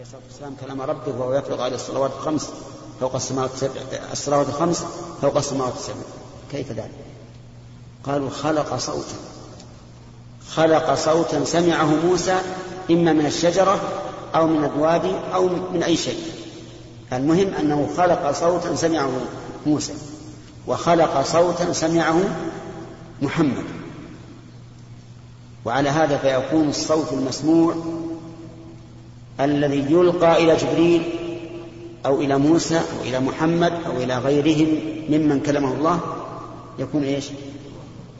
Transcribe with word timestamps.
عليه 0.00 0.08
الصلاة 0.08 0.22
والسلام 0.30 0.54
كلام 0.60 0.80
ربه 0.80 1.20
وهو 1.20 1.34
يفرض 1.34 1.60
عليه 1.60 1.74
الصلوات 1.74 2.10
الخمس 2.18 2.50
فوق 3.00 3.14
السماوات 3.14 3.50
السبع 3.52 3.70
الصلوات 4.12 4.48
الخمس 4.48 4.84
فوق 5.22 5.36
السماوات 5.36 5.72
السبع. 5.74 5.94
كيف 6.52 6.72
ذلك؟ 6.72 6.90
قالوا 8.04 8.30
خلق 8.30 8.76
صوتا. 8.76 9.14
خلق 10.48 10.94
صوتا 10.94 11.44
سمعه 11.44 11.84
موسى 11.84 12.40
إما 12.90 13.12
من 13.12 13.26
الشجرة 13.26 13.80
أو 14.34 14.46
من 14.46 14.64
الوادي 14.64 15.12
أو 15.34 15.48
من 15.48 15.82
أي 15.82 15.96
شيء. 15.96 16.20
المهم 17.12 17.54
أنه 17.54 17.88
خلق 17.96 18.30
صوتا 18.30 18.74
سمعه 18.74 19.10
موسى 19.66 19.94
وخلق 20.66 21.22
صوتا 21.22 21.72
سمعه 21.72 22.20
محمد. 23.22 23.64
وعلى 25.64 25.88
هذا 25.88 26.16
فيكون 26.18 26.68
الصوت 26.68 27.12
المسموع 27.12 27.74
الذي 29.44 29.92
يلقى 29.92 30.44
إلى 30.44 30.56
جبريل 30.56 31.02
أو 32.06 32.20
إلى 32.20 32.38
موسى 32.38 32.78
أو 32.78 33.02
إلى 33.04 33.20
محمد 33.20 33.72
أو 33.86 33.96
إلى 33.96 34.18
غيرهم 34.18 34.68
ممن 35.08 35.40
كلمه 35.40 35.72
الله 35.72 36.00
يكون 36.78 37.04
إيش؟ 37.04 37.24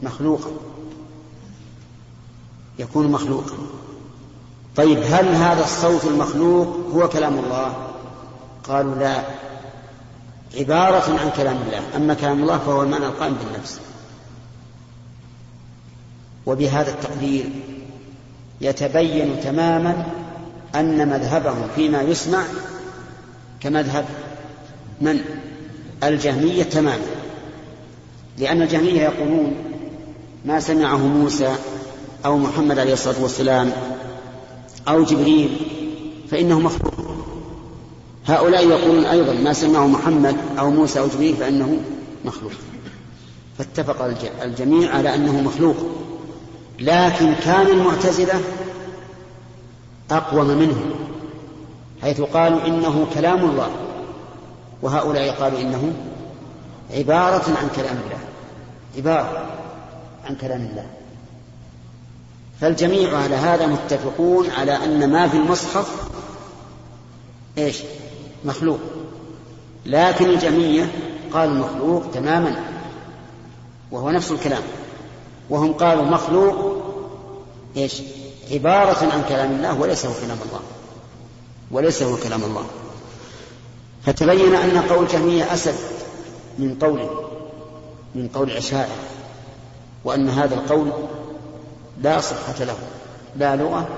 مخلوقا. 0.02 0.50
يكون 2.78 3.12
مخلوقا. 3.12 3.52
طيب 4.76 4.98
هل 4.98 5.28
هذا 5.28 5.64
الصوت 5.64 6.04
المخلوق 6.04 6.76
هو 6.94 7.08
كلام 7.08 7.38
الله؟ 7.38 7.72
قالوا 8.68 8.94
لا. 8.94 9.24
عبارة 10.58 11.18
عن 11.20 11.30
كلام 11.36 11.56
الله. 11.66 11.96
أما 11.96 12.14
كلام 12.14 12.42
الله 12.42 12.58
فهو 12.58 12.82
المعنى 12.82 13.06
القائم 13.06 13.34
بالنفس. 13.34 13.80
وبهذا 16.46 16.90
التقدير 16.90 17.50
يتبين 18.60 19.40
تماما 19.40 20.06
أن 20.74 21.08
مذهبهم 21.08 21.68
فيما 21.76 22.02
يسمع 22.02 22.42
كمذهب 23.60 24.04
من؟ 25.00 25.20
الجهمية 26.04 26.62
تماما. 26.62 27.06
لأن 28.38 28.62
الجهمية 28.62 29.00
يقولون 29.00 29.54
ما 30.44 30.60
سمعه 30.60 31.06
موسى 31.06 31.54
أو 32.24 32.38
محمد 32.38 32.78
عليه 32.78 32.92
الصلاة 32.92 33.22
والسلام 33.22 33.72
أو 34.88 35.04
جبريل 35.04 35.56
فإنه 36.30 36.60
مخلوق. 36.60 36.94
هؤلاء 38.26 38.68
يقولون 38.68 39.04
أيضا 39.04 39.32
ما 39.32 39.52
سمعه 39.52 39.86
محمد 39.86 40.36
أو 40.58 40.70
موسى 40.70 41.00
أو 41.00 41.06
جبريل 41.06 41.36
فإنه 41.36 41.78
مخلوق. 42.24 42.52
فاتفق 43.58 44.14
الجميع 44.42 44.94
على 44.94 45.14
أنه 45.14 45.40
مخلوق. 45.40 45.76
لكن 46.80 47.34
كان 47.34 47.66
المعتزلة 47.66 48.40
أقوم 50.12 50.46
منه 50.46 50.80
حيث 52.02 52.20
قالوا 52.20 52.66
إنه 52.66 53.06
كلام 53.14 53.44
الله 53.44 53.70
وهؤلاء 54.82 55.30
قالوا 55.30 55.60
إنه 55.60 55.92
عبارة 56.90 57.44
عن 57.62 57.68
كلام 57.76 57.96
الله 57.96 58.18
عبارة 58.96 59.46
عن 60.24 60.34
كلام 60.34 60.60
الله. 60.60 60.86
فالجميع 62.60 63.18
على 63.18 63.34
هذا 63.34 63.66
متفقون 63.66 64.50
على 64.50 64.84
أن 64.84 65.10
ما 65.12 65.28
في 65.28 65.36
المصحف 65.36 66.08
إيش؟ 67.58 67.82
مخلوق. 68.44 68.78
لكن 69.86 70.30
الجميع 70.30 70.86
قالوا 71.32 71.54
مخلوق 71.54 72.02
تماما 72.14 72.56
وهو 73.90 74.10
نفس 74.10 74.30
الكلام 74.30 74.62
وهم 75.50 75.72
قالوا 75.72 76.04
مخلوق 76.04 76.82
إيش؟ 77.76 78.02
عبارة 78.50 79.12
عن 79.12 79.24
كلام 79.28 79.50
الله 79.50 79.80
وليس 79.80 80.06
هو 80.06 80.12
كلام 80.12 80.38
الله. 80.46 80.60
وليس 81.70 82.02
هو 82.02 82.16
كلام 82.16 82.44
الله. 82.44 82.66
فتبين 84.06 84.54
أن 84.54 84.78
قول 84.78 85.06
جهمية 85.06 85.54
أسد 85.54 85.74
من 86.58 86.76
قوله 86.80 87.30
من 88.14 88.28
قول 88.34 88.50
العشائر 88.50 88.96
وأن 90.04 90.28
هذا 90.28 90.54
القول 90.54 90.92
لا 92.02 92.20
صحة 92.20 92.64
له 92.64 92.76
لا 93.36 93.56
لغة 93.56 93.88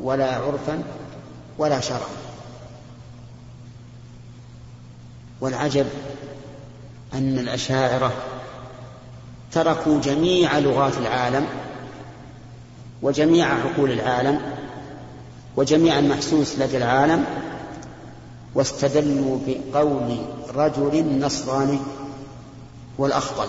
ولا 0.00 0.34
عرفا 0.34 0.82
ولا 1.58 1.80
شرعا. 1.80 2.00
والعجب 5.40 5.86
أن 7.14 7.38
الأشاعرة 7.38 8.12
تركوا 9.52 10.00
جميع 10.00 10.58
لغات 10.58 10.98
العالم 10.98 11.46
وجميع 13.02 13.46
عقول 13.54 13.92
العالم 13.92 14.40
وجميع 15.56 15.98
المحسوس 15.98 16.58
لدى 16.58 16.76
العالم 16.76 17.24
واستدلوا 18.54 19.38
بقول 19.46 20.18
رجل 20.54 21.18
نصراني 21.20 21.78
والأخطل 22.98 23.48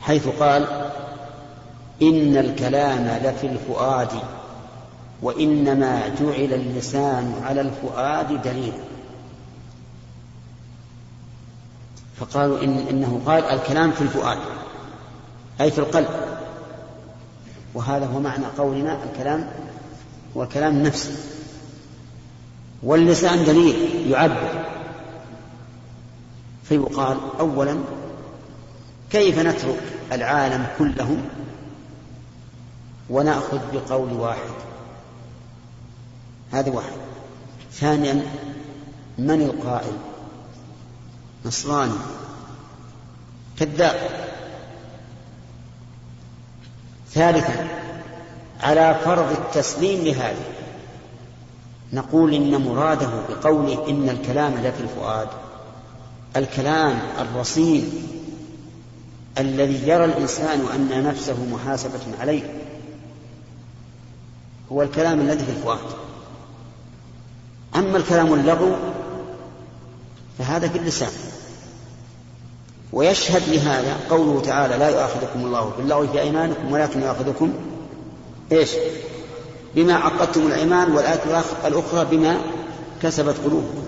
حيث 0.00 0.28
قال 0.28 0.90
إن 2.02 2.36
الكلام 2.36 3.20
لفي 3.24 3.46
الفؤاد 3.46 4.12
وإنما 5.22 6.08
جعل 6.20 6.52
اللسان 6.54 7.42
على 7.44 7.60
الفؤاد 7.60 8.42
دليلا 8.42 8.78
فقالوا 12.16 12.62
إن 12.62 12.78
إنه 12.90 13.20
قال 13.26 13.44
الكلام 13.44 13.90
في 13.90 14.00
الفؤاد 14.00 14.38
أي 15.60 15.70
في 15.70 15.78
القلب. 15.78 16.27
وهذا 17.74 18.06
هو 18.06 18.20
معنى 18.20 18.44
قولنا 18.58 18.98
الكلام 19.04 19.50
هو 20.36 20.48
كلام 20.48 20.82
نفسي 20.82 21.14
واللسان 22.82 23.44
دليل 23.44 24.10
يعبر. 24.10 24.64
فيقال 26.64 27.18
أولا 27.40 27.78
كيف 29.10 29.38
نترك 29.38 29.82
العالم 30.12 30.66
كله 30.78 31.16
ونأخذ 33.10 33.58
بقول 33.72 34.12
واحد؟ 34.12 34.54
هذا 36.52 36.70
واحد. 36.70 36.98
ثانيا 37.72 38.22
من 39.18 39.42
القائل؟ 39.42 39.96
نصراني. 41.46 41.98
كذاب. 43.58 44.27
ثالثا 47.14 47.66
على 48.60 48.96
فرض 49.04 49.30
التسليم 49.30 50.04
لهذا. 50.04 50.44
نقول 51.92 52.34
إن 52.34 52.60
مراده 52.60 53.10
بقوله 53.28 53.88
إن 53.88 54.08
الكلام 54.08 54.54
لفي 54.54 54.80
الفؤاد 54.80 55.28
الكلام 56.36 56.98
الرصين 57.20 57.92
الذي 59.38 59.88
يرى 59.88 60.04
الإنسان 60.04 60.60
أن 60.74 61.04
نفسه 61.04 61.44
محاسبة 61.44 62.00
عليه 62.20 62.42
هو 64.72 64.82
الكلام 64.82 65.20
الذي 65.20 65.44
في 65.44 65.50
الفؤاد. 65.50 65.78
أما 67.76 67.96
الكلام 67.96 68.34
اللغو 68.34 68.76
فهذا 70.38 70.68
في 70.68 70.78
اللسان. 70.78 71.12
ويشهد 72.92 73.42
لهذا 73.48 73.96
قوله 74.10 74.42
تعالى 74.42 74.76
لا 74.76 74.88
يؤاخذكم 74.88 75.46
الله 75.46 75.72
باللغو 75.78 76.06
في 76.06 76.20
أيمانكم 76.20 76.72
ولكن 76.72 77.02
يؤاخذكم 77.02 77.52
إيش؟ 78.52 78.70
بما 79.74 79.94
عقدتم 79.94 80.46
الأيمان 80.46 80.92
والآية 80.92 81.42
الأخرى 81.66 82.04
بما 82.10 82.40
كسبت 83.02 83.34
قلوبكم. 83.44 83.82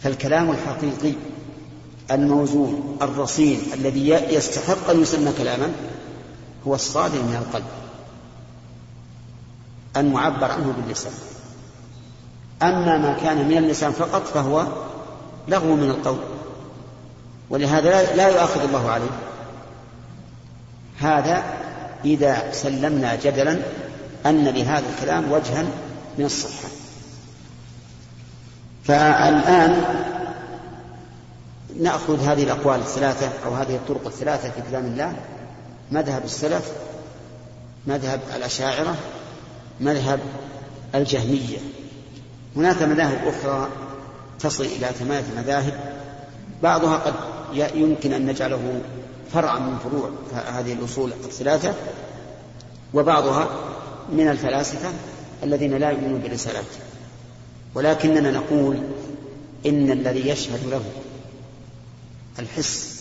فالكلام 0.00 0.50
الحقيقي 0.50 1.12
الموزون 2.10 2.96
الرصين 3.02 3.60
الذي 3.74 4.08
يستحق 4.08 4.90
أن 4.90 5.02
يسمى 5.02 5.32
كلاما 5.38 5.72
هو 6.66 6.74
الصادر 6.74 7.22
من 7.22 7.44
القلب 7.46 7.64
المعبر 9.96 10.44
عنه 10.44 10.74
باللسان. 10.78 11.12
أما 12.62 12.98
ما 12.98 13.18
كان 13.22 13.48
من 13.48 13.56
اللسان 13.56 13.92
فقط 13.92 14.26
فهو 14.26 14.66
لغو 15.48 15.76
من 15.76 15.90
القول. 15.90 16.18
ولهذا 17.50 18.14
لا 18.16 18.28
يؤاخذ 18.28 18.62
الله 18.62 18.90
عليه. 18.90 19.10
هذا 21.00 21.42
إذا 22.04 22.52
سلمنا 22.52 23.14
جدلا 23.14 23.58
أن 24.26 24.44
لهذا 24.44 24.84
الكلام 24.96 25.32
وجها 25.32 25.64
من 26.18 26.24
الصحة. 26.24 26.68
فالآن 28.84 29.84
نأخذ 31.80 32.22
هذه 32.24 32.42
الأقوال 32.42 32.80
الثلاثة 32.80 33.30
أو 33.46 33.54
هذه 33.54 33.74
الطرق 33.74 34.06
الثلاثة 34.06 34.50
في 34.50 34.62
كلام 34.70 34.84
الله. 34.84 35.12
مذهب 35.92 36.24
السلف 36.24 36.72
مذهب 37.86 38.20
الأشاعرة 38.36 38.96
مذهب 39.80 40.20
الجهمية. 40.94 41.58
هناك 42.56 42.82
مذاهب 42.82 43.18
أخرى 43.26 43.68
تصل 44.40 44.64
إلى 44.64 44.86
ثمانية 44.86 45.24
مذاهب 45.36 45.74
بعضها 46.62 46.96
قد 46.96 47.14
يمكن 47.54 48.12
أن 48.12 48.26
نجعله 48.26 48.82
فرعا 49.32 49.58
من 49.58 49.78
فروع 49.78 50.10
هذه 50.32 50.72
الأصول 50.72 51.12
الثلاثة 51.12 51.74
وبعضها 52.94 53.48
من 54.12 54.28
الفلاسفة 54.28 54.88
الذين 55.42 55.76
لا 55.76 55.90
يؤمنون 55.90 56.20
بالرسالات. 56.20 56.64
ولكننا 57.74 58.30
نقول 58.30 58.78
إن 59.66 59.90
الذي 59.90 60.28
يشهد 60.28 60.66
له 60.66 60.82
الحس 62.38 63.00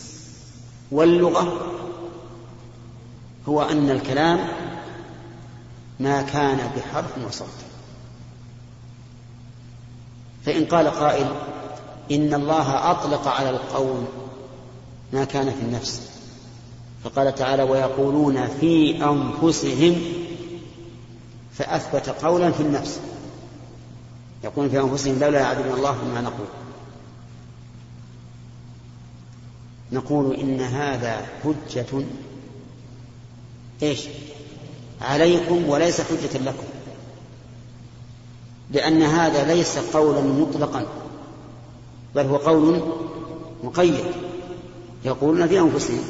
واللغة 0.92 1.72
هو 3.50 3.62
أن 3.62 3.90
الكلام 3.90 4.48
ما 6.00 6.22
كان 6.22 6.58
بحرف 6.78 7.26
وصوت. 7.28 7.48
فإن 10.46 10.66
قال 10.66 10.88
قائل 10.88 11.28
إن 12.12 12.34
الله 12.34 12.92
أطلق 12.92 13.28
على 13.28 13.50
القول 13.50 14.04
ما 15.14 15.24
كان 15.24 15.52
في 15.52 15.62
النفس. 15.62 16.10
فقال 17.04 17.36
تعالى 17.36 17.64
ويقولون 17.64 18.48
في 18.48 19.04
أنفسهم 19.04 20.02
فأثبت 21.54 22.10
قولا 22.10 22.52
في 22.52 22.64
النفس. 22.64 23.00
يقول 24.44 24.70
في 24.70 24.80
أنفسهم 24.80 25.20
لولا 25.20 25.40
يعلمون 25.40 25.78
الله 25.78 25.92
بما 25.92 26.22
نقول. 26.22 26.48
نقول 29.92 30.36
إن 30.36 30.62
هذا 30.62 31.28
حجة 31.44 32.06
إيش؟ 33.84 34.00
عليكم 35.02 35.70
وليس 35.70 36.02
حجة 36.02 36.38
لكم. 36.38 36.68
لأن 38.72 39.02
هذا 39.02 39.54
ليس 39.54 39.78
قولا 39.78 40.22
مطلقا 40.22 40.86
بل 42.16 42.26
هو 42.26 42.36
قول 42.36 42.82
مقيد. 43.64 44.06
يقولون 45.06 45.48
في 45.48 45.60
أنفسهم. 45.60 46.04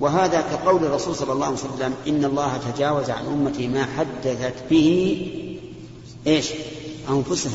وهذا 0.00 0.40
كقول 0.40 0.84
الرسول 0.84 1.14
صلى 1.14 1.32
الله 1.32 1.46
عليه 1.46 1.56
وسلم 1.56 1.94
إن 2.08 2.24
الله 2.24 2.56
تجاوز 2.56 3.10
عن 3.10 3.26
أمتي 3.26 3.68
ما 3.68 3.86
حدثت 3.98 4.54
به 4.70 5.18
إيش؟ 6.26 6.50
أنفسها. 7.10 7.52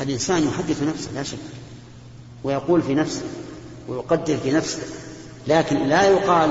الإنسان 0.00 0.42
يحدث 0.48 0.82
نفسه 0.82 1.12
لا 1.12 1.22
شك. 1.22 1.38
ويقول 2.44 2.82
في 2.82 2.94
نفسه 2.94 3.22
ويقدر 3.88 4.36
في 4.36 4.50
نفسه. 4.50 4.82
لكن 5.46 5.76
لا 5.76 6.02
يقال 6.02 6.50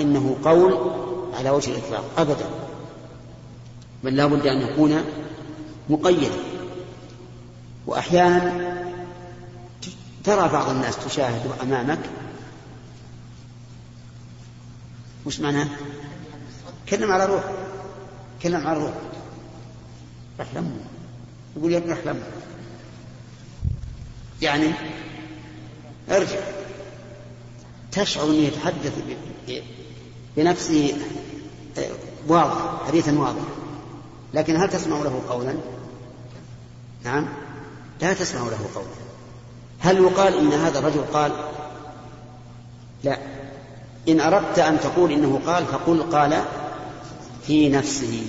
إنه 0.00 0.36
قول 0.44 0.92
على 1.38 1.50
وجه 1.50 1.70
الإطلاق 1.70 2.04
أبدا. 2.18 2.46
بل 4.04 4.16
لا 4.16 4.26
بد 4.26 4.46
أن 4.46 4.60
يكون 4.60 5.04
مقيدا. 5.88 6.30
وأحيانا 7.86 8.65
ترى 10.26 10.48
بعض 10.48 10.70
الناس 10.70 10.96
تشاهد 11.04 11.50
أمامك. 11.62 11.98
وش 15.26 15.40
معناه؟ 15.40 15.68
كلم 16.88 17.12
على 17.12 17.24
روح. 17.26 17.44
كلم 18.42 18.66
على 18.66 18.78
روح. 18.78 18.92
احلم. 20.40 20.80
يقول 21.56 21.72
يا 21.72 21.78
ابن 21.78 21.92
احلم. 21.92 22.22
يعني 24.42 24.72
ارجع. 26.10 26.40
تشعر 27.92 28.24
انه 28.24 28.42
يتحدث 28.42 28.92
بنفسه 30.36 30.96
آه، 31.78 31.90
واضح 32.28 32.86
حديثا 32.86 33.18
واضح. 33.18 33.42
لكن 34.34 34.56
هل 34.56 34.70
تسمع 34.70 34.98
له 34.98 35.22
قولا؟ 35.28 35.54
نعم. 37.04 37.28
لا 38.00 38.12
تسمع 38.12 38.40
له 38.40 38.68
قولا. 38.74 39.05
هل 39.86 39.96
يقال 39.98 40.38
إن 40.38 40.52
هذا 40.52 40.78
الرجل 40.78 41.00
قال؟ 41.12 41.32
لا. 43.04 43.18
إن 44.08 44.20
أردت 44.20 44.58
أن 44.58 44.80
تقول 44.80 45.12
إنه 45.12 45.40
قال 45.46 45.66
فقل 45.66 46.02
قال 46.02 46.42
في 47.46 47.68
نفسه. 47.68 48.26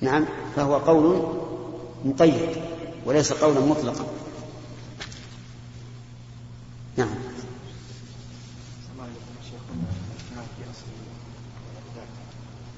نعم 0.00 0.24
فهو 0.56 0.76
قول 0.76 1.26
مقيد 2.04 2.48
وليس 3.06 3.32
قولا 3.32 3.60
مطلقا. 3.60 4.04
نعم. 6.96 7.14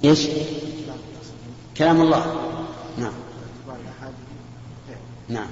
إيش؟ 0.05 0.29
كلام 1.77 2.01
الله. 2.01 2.37
نعم. 2.99 3.13
نعم. 5.29 5.49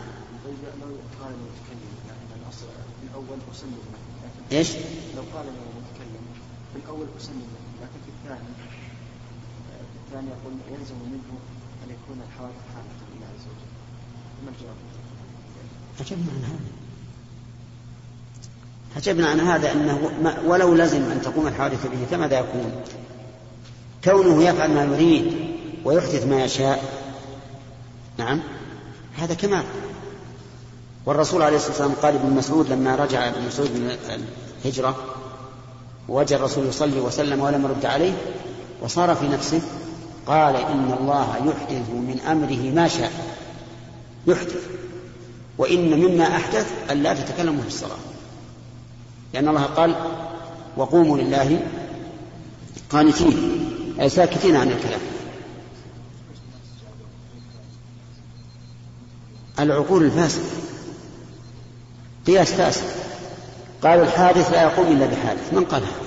الأول 3.14 3.38
أسلم 3.52 3.78
إيش؟ 4.52 4.70
لو 5.16 5.22
قال 5.34 5.46
المتكلم 5.48 6.24
في 6.72 6.78
الأول 6.84 7.06
أسلم 7.20 7.42
لكن 7.82 8.00
في 8.04 8.10
الثاني 8.18 8.48
في 9.92 9.98
الثاني 10.06 10.28
يقول 10.28 10.54
يلزم 10.70 10.94
منه 10.94 11.38
أن 11.84 11.90
يكون 11.90 12.22
الحوادث 12.28 12.62
حالة 12.74 12.94
لله 13.14 13.26
عز 13.26 13.46
وجل 13.46 13.70
ما 14.44 14.50
الجواب؟ 14.50 14.76
عجبنا 16.00 16.32
عن 16.32 16.44
هذا 16.44 16.60
عجبنا 18.96 19.28
عن 19.28 19.40
هذا 19.40 19.72
أنه 19.72 20.10
ولو 20.46 20.74
لزم 20.74 21.02
أن 21.02 21.22
تقوم 21.22 21.46
الحوادث 21.46 21.86
به 21.86 22.04
فماذا 22.10 22.38
يكون؟ 22.38 22.82
كونه 24.04 24.42
يفعل 24.42 24.74
ما 24.74 24.84
يريد 24.84 25.54
ويحدث 25.84 26.26
ما 26.26 26.44
يشاء 26.44 27.04
نعم 28.18 28.40
هذا 29.16 29.34
كمال 29.34 29.64
والرسول 31.06 31.42
عليه 31.42 31.56
الصلاة 31.56 31.70
والسلام 31.70 31.92
قال 32.02 32.14
ابن 32.14 32.30
مسعود 32.30 32.68
لما 32.70 32.96
رجع 32.96 33.28
ابن 33.28 33.46
مسعود 33.46 33.70
من 33.70 33.96
الهجرة 34.64 34.96
ووجد 36.08 36.32
الرسول 36.32 36.66
يصلي 36.66 37.00
وسلم 37.00 37.40
ولم 37.40 37.64
يرد 37.64 37.86
عليه 37.86 38.12
وصار 38.82 39.14
في 39.14 39.28
نفسه 39.28 39.60
قال 40.26 40.56
إن 40.56 40.96
الله 41.00 41.36
يحدث 41.36 41.90
من 41.90 42.20
أمره 42.20 42.74
ما 42.74 42.88
شاء 42.88 43.12
يحدث 44.26 44.66
وإن 45.58 46.00
مما 46.00 46.36
أحدث 46.36 46.90
أن 46.90 47.02
لا 47.02 47.14
تتكلموا 47.14 47.62
في 47.62 47.68
الصلاة. 47.68 47.98
لأن 49.34 49.48
الله 49.48 49.62
قال 49.62 49.94
وقوموا 50.76 51.18
لله 51.18 51.66
قانتين 52.90 53.64
أي 54.00 54.08
ساكتين 54.08 54.56
عن 54.56 54.68
الكلام. 54.68 55.00
العقول 59.58 60.04
الفاسدة. 60.04 60.63
قياس 62.26 62.52
فاسد 62.52 62.84
قالوا 63.82 64.04
الحادث 64.04 64.50
لا 64.50 64.62
يقوم 64.62 64.86
إلا 64.86 65.06
بحادث. 65.06 65.52
من 65.52 65.64
قال 65.64 65.82
هذا؟ 65.82 66.04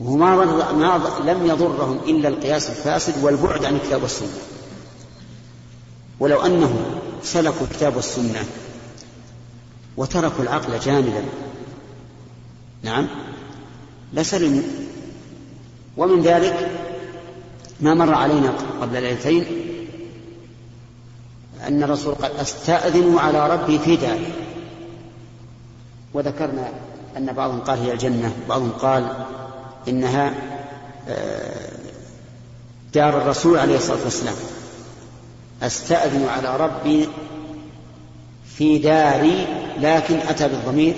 وهو 0.00 0.16
ما, 0.16 1.00
لم 1.24 1.46
يضرهم 1.46 2.00
إلا 2.06 2.28
القياس 2.28 2.70
الفاسد 2.70 3.24
والبعد 3.24 3.64
عن 3.64 3.74
الكتاب 3.74 4.02
والسنة 4.02 4.28
ولو 6.20 6.40
أنهم 6.40 6.84
سلكوا 7.22 7.66
الكتاب 7.70 7.96
والسنة 7.96 8.44
وتركوا 9.96 10.44
العقل 10.44 10.80
جانبا 10.80 11.24
نعم. 12.82 13.06
لسلموا. 14.12 14.62
ومن 15.96 16.22
ذلك 16.22 16.70
ما 17.80 17.94
مر 17.94 18.14
علينا 18.14 18.54
قبل 18.80 19.02
ليلتين 19.02 19.71
أن 21.68 21.82
الرسول 21.82 22.14
قال 22.14 22.36
أستأذن 22.36 23.18
على 23.18 23.48
ربي 23.54 23.78
في 23.78 23.96
داري 23.96 24.32
وذكرنا 26.14 26.68
أن 27.16 27.32
بعضهم 27.32 27.60
قال 27.60 27.78
هي 27.78 27.92
الجنة 27.92 28.32
وبعضهم 28.46 28.70
قال 28.70 29.26
إنها 29.88 30.34
آه، 31.08 31.72
دار 32.94 33.22
الرسول 33.22 33.58
عليه 33.58 33.76
الصلاة 33.76 34.04
والسلام. 34.04 34.34
أستأذن 35.62 36.28
على 36.28 36.56
ربي 36.56 37.08
في 38.56 38.78
داري 38.78 39.46
لكن 39.80 40.16
أتى 40.16 40.48
بالضمير 40.48 40.94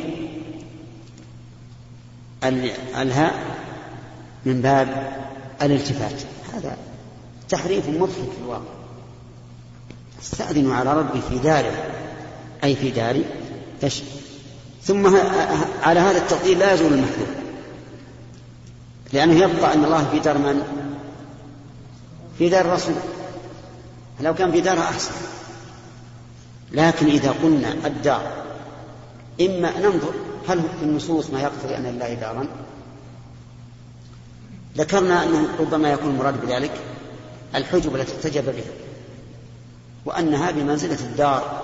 الهاء 2.97 3.35
من 4.44 4.61
باب 4.61 5.12
الالتفات. 5.62 6.23
هذا 6.54 6.76
تحريف 7.49 7.88
مضحك 7.88 8.14
في 8.14 8.44
الواقع. 8.44 8.73
استأذن 10.24 10.72
على 10.72 10.98
ربي 10.98 11.20
في 11.28 11.38
داره 11.38 11.72
أي 12.64 12.76
في 12.76 12.90
داري 12.90 13.24
إيش؟ 13.82 14.02
ثم 14.82 15.16
على 15.82 16.00
هذا 16.00 16.18
التقدير 16.18 16.58
لا 16.58 16.72
يزول 16.72 16.92
المحذور. 16.92 17.26
لأنه 19.12 19.34
يبقى 19.34 19.74
أن 19.74 19.84
الله 19.84 20.08
في 20.12 20.18
دار 20.18 20.38
من؟ 20.38 20.62
في 22.38 22.48
دار 22.48 22.64
الرسول. 22.64 22.94
لو 24.20 24.34
كان 24.34 24.52
في 24.52 24.60
دارها 24.60 24.82
أحسن. 24.82 25.12
لكن 26.72 27.06
إذا 27.06 27.30
قلنا 27.42 27.72
الدار 27.86 28.44
إما 29.40 29.78
ننظر 29.78 30.14
هل 30.48 30.62
في 30.78 30.84
النصوص 30.84 31.30
ما 31.30 31.40
يقتضي 31.40 31.76
أن 31.76 31.82
لله 31.82 32.14
دارا؟ 32.14 32.46
ذكرنا 34.76 35.24
أنه 35.24 35.48
ربما 35.60 35.92
يكون 35.92 36.10
المراد 36.10 36.46
بذلك 36.46 36.72
الحجب 37.54 37.96
التي 37.96 38.12
احتجب 38.16 38.44
بها. 38.44 38.83
وأنها 40.04 40.50
بمنزلة 40.50 41.00
الدار. 41.00 41.62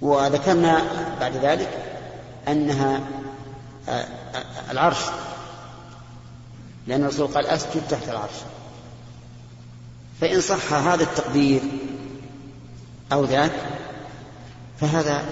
وذكرنا 0.00 0.82
بعد 1.20 1.36
ذلك 1.36 1.68
أنها 2.48 3.00
آه، 3.88 4.06
آه، 4.34 4.70
العرش. 4.70 4.98
لأن 6.86 7.02
الرسول 7.02 7.26
قال 7.26 7.46
أسجد 7.46 7.82
تحت 7.90 8.08
العرش. 8.08 8.34
فإن 10.20 10.40
صح 10.40 10.72
هذا 10.72 11.02
التقدير 11.02 11.62
أو 13.12 13.24
ذاك 13.24 13.52
فهذا 14.80 15.24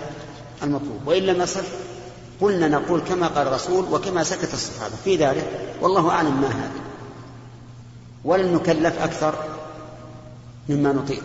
المطلوب. 0.62 1.00
وإن 1.06 1.23
لم 1.23 1.40
يصح 1.40 1.61
قلنا 2.40 2.68
نقول 2.68 3.00
كما 3.00 3.26
قال 3.26 3.47
الرسول 3.47 3.85
وكما 3.94 4.25
سكت 4.25 4.54
الصحابة. 4.54 4.94
في 5.04 5.16
ذلك 5.16 5.76
والله 5.80 6.11
أعلم 6.11 6.40
ما 6.40 6.49
هذا 6.49 6.70
ولن 8.25 8.54
نكلف 8.54 9.02
أكثر. 9.02 9.59
مما 10.68 10.92
نطيق. 10.92 11.24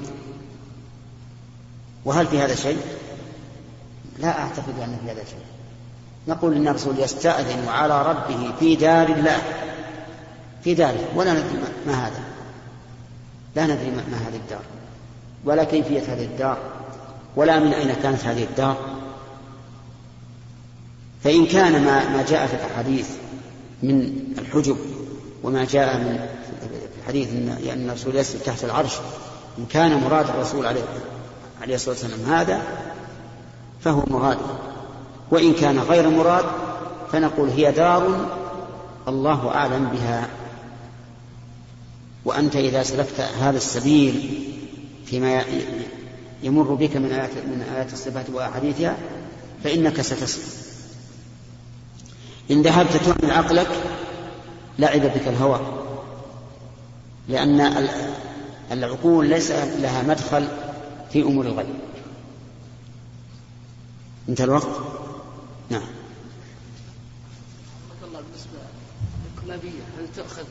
وهل 2.05 2.27
في 2.27 2.39
هذا 2.39 2.55
شيء؟ 2.55 2.77
لا 4.19 4.39
أعتقد 4.39 4.79
أن 4.83 4.97
في 5.05 5.11
هذا 5.11 5.23
شيء. 5.23 5.45
نقول 6.27 6.55
إن 6.55 6.67
الرسول 6.67 6.99
يستأذن 6.99 7.67
على 7.67 8.09
ربه 8.09 8.51
في 8.59 8.75
دار 8.75 9.07
الله. 9.07 9.41
في 10.63 10.73
داره 10.73 11.07
ولا 11.15 11.33
ندري 11.33 11.59
ما 11.87 12.07
هذا. 12.07 12.23
لا 13.55 13.65
ندري 13.65 13.91
ما 13.91 14.17
هذه 14.27 14.35
الدار. 14.35 14.63
ولا 15.45 15.63
كيفية 15.63 16.13
هذه 16.13 16.25
الدار. 16.25 16.57
ولا 17.35 17.59
من 17.59 17.73
أين 17.73 17.93
كانت 17.93 18.23
هذه 18.23 18.43
الدار. 18.43 18.77
فإن 21.23 21.45
كان 21.45 21.85
ما 21.85 22.09
ما 22.09 22.25
جاء 22.29 22.47
في 22.47 22.53
الحديث 22.53 23.09
من 23.83 24.13
الحجب 24.37 24.77
وما 25.43 25.65
جاء 25.65 25.97
من 25.97 26.27
الحديث 26.99 27.29
أن 27.73 27.89
الرسول 27.89 28.15
يسجد 28.15 28.39
تحت 28.39 28.63
العرش 28.63 28.93
إن 29.57 29.65
كان 29.65 30.01
مراد 30.03 30.29
الرسول 30.29 30.65
عليه 30.65 30.83
عليه 31.61 31.75
الصلاة 31.75 31.95
والسلام 31.95 32.33
هذا 32.33 32.61
فهو 33.81 34.03
مراد. 34.07 34.37
وإن 35.31 35.53
كان 35.53 35.79
غير 35.79 36.09
مراد 36.09 36.45
فنقول 37.11 37.49
هي 37.49 37.71
دار 37.71 38.29
الله 39.07 39.49
أعلم 39.55 39.89
بها. 39.93 40.27
وأنت 42.25 42.55
إذا 42.55 42.83
سلكت 42.83 43.19
هذا 43.19 43.57
السبيل 43.57 44.43
فيما 45.05 45.43
يمر 46.43 46.73
بك 46.73 46.97
من 46.97 47.11
آيات 47.11 47.29
من 47.29 47.65
آيات 47.75 47.93
الصفات 47.93 48.25
وأحاديثها 48.33 48.95
فإنك 49.63 50.01
ستصل 50.01 50.41
إن 52.51 52.61
ذهبت 52.61 52.97
تؤمن 52.97 53.31
عقلك 53.31 53.67
لعب 54.79 55.01
بك 55.01 55.27
الهوى. 55.27 55.59
لأن 57.29 57.87
العقول 58.71 59.29
ليس 59.29 59.51
لها 59.51 60.03
مدخل 60.03 60.47
في 61.11 61.21
أمور 61.21 61.45
الغيب. 61.45 61.75
انتهى 64.29 64.45
الوقت؟ 64.45 64.67
نعم. 65.69 65.81
الله 68.07 68.21
بالنسبة 68.21 68.59
للكلابية 69.35 69.81
هل 69.99 70.07
تؤخذ 70.15 70.43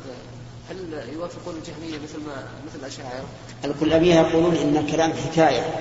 هل 0.70 1.08
يوافقون 1.14 1.54
الجهمية 1.54 1.98
مثل 2.04 2.18
ما 2.26 2.48
مثل 2.66 2.78
الأشاعرة؟ 2.78 3.24
الكلابية 3.64 4.14
يقولون 4.14 4.56
إن 4.56 4.76
الكلام 4.76 5.12
حكاية. 5.12 5.74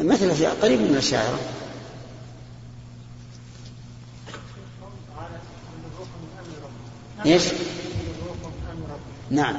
مثل 0.00 0.46
قريب 0.62 0.80
من 0.80 0.86
الأشاعرة. 0.86 1.38
إيش؟ 7.26 7.42
نعم. 9.30 9.56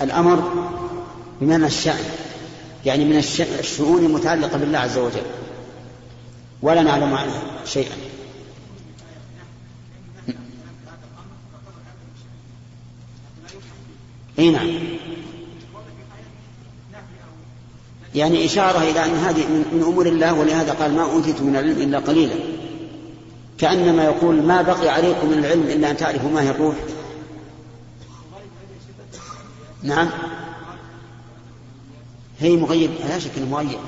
الأمر 0.00 0.52
بمعنى 1.40 1.66
الشأن 1.66 2.04
يعني 2.84 3.04
من 3.04 3.16
الشؤون 3.58 4.04
المتعلقة 4.04 4.58
بالله 4.58 4.78
عز 4.78 4.98
وجل. 4.98 5.22
ولا 6.62 6.82
نعلم 6.82 7.14
عنه 7.14 7.32
شيئا. 7.66 7.96
إي 14.38 14.50
نعم. 14.50 14.70
يعني 18.14 18.44
إشارة 18.44 18.78
إلى 18.78 19.04
أن 19.04 19.14
هذه 19.14 19.46
من 19.72 19.82
أمور 19.82 20.06
الله 20.06 20.34
ولهذا 20.34 20.72
قال 20.72 20.94
ما 20.94 21.02
أوتيت 21.02 21.40
من 21.40 21.56
العلم 21.56 21.82
إلا 21.82 21.98
قليلا. 21.98 22.34
كأنما 23.58 24.04
يقول 24.04 24.42
ما 24.42 24.62
بقي 24.62 24.88
عليكم 24.88 25.28
من 25.28 25.38
العلم 25.38 25.62
إلا 25.62 25.90
أن 25.90 25.96
تعرفوا 25.96 26.30
ما 26.30 26.42
هي 26.42 26.50
الروح 26.50 26.74
نعم. 29.82 30.08
هي 32.40 32.56
مغيب 32.56 32.90
لا 33.08 33.18
شك 33.18 33.30
إنه 33.36 33.46
مغيب. 33.46 33.78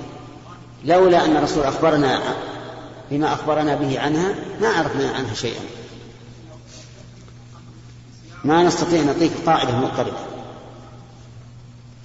لولا 0.84 1.24
أن 1.24 1.36
الرسول 1.36 1.64
أخبرنا 1.64 2.20
بما 3.10 3.32
أخبرنا 3.32 3.74
به 3.74 4.00
عنها 4.00 4.34
ما 4.60 4.68
عرفنا 4.68 5.10
عنها 5.10 5.34
شيئا. 5.34 5.62
ما 8.44 8.62
نستطيع 8.62 9.00
أن 9.00 9.06
نعطيك 9.06 9.32
قاعدة 9.46 9.78
مضطربة. 9.78 10.18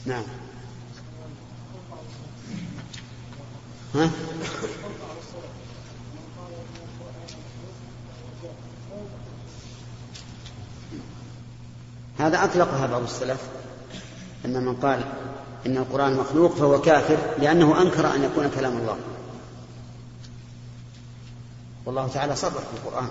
نعم. 0.06 0.24
ها؟ 3.96 4.10
هذا 12.20 12.44
أطلقها 12.44 12.88
بعض 12.88 13.02
السلف. 13.02 13.40
أن 14.46 14.64
من 14.64 14.76
قال 14.76 15.04
إن 15.66 15.78
القرآن 15.78 16.14
مخلوق 16.14 16.56
فهو 16.56 16.82
كافر 16.82 17.18
لأنه 17.40 17.82
أنكر 17.82 18.16
أن 18.16 18.24
يكون 18.24 18.50
كلام 18.50 18.78
الله. 18.78 18.98
والله 21.86 22.08
تعالى 22.08 22.36
صرح 22.36 22.54
في 22.54 22.74
القرآن 22.74 23.10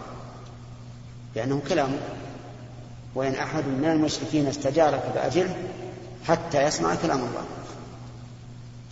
لأنه 1.37 1.62
كلامه 1.68 1.99
وإن 3.14 3.35
أحد 3.35 3.64
من 3.64 3.85
المشركين 3.85 4.47
استجارك 4.47 5.12
فأجره 5.14 5.56
حتى 6.25 6.62
يسمع 6.62 6.94
كلام 6.94 7.18
الله. 7.18 7.44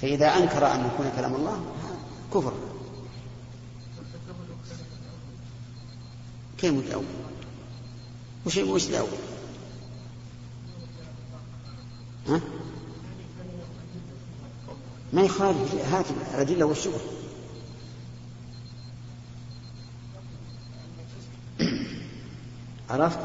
فإذا 0.03 0.27
أنكر 0.27 0.67
أن 0.67 0.87
يكون 0.87 1.13
كلام 1.17 1.35
الله 1.35 1.61
كفر. 2.35 2.53
كيف 6.59 6.73
متأول 6.73 7.05
وش 8.47 8.57
وش 8.57 8.89
الأول 8.89 9.09
ها؟ 12.29 12.41
ما 15.13 15.23
يخالف 15.23 15.75
هات 15.93 16.07
الأدلة 16.11 16.65
والشبه 16.65 16.99
عرفت؟ 22.91 23.19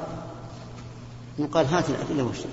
يقال 1.40 1.66
هات 1.66 1.90
الأدلة 1.90 2.24
والشبه 2.24 2.50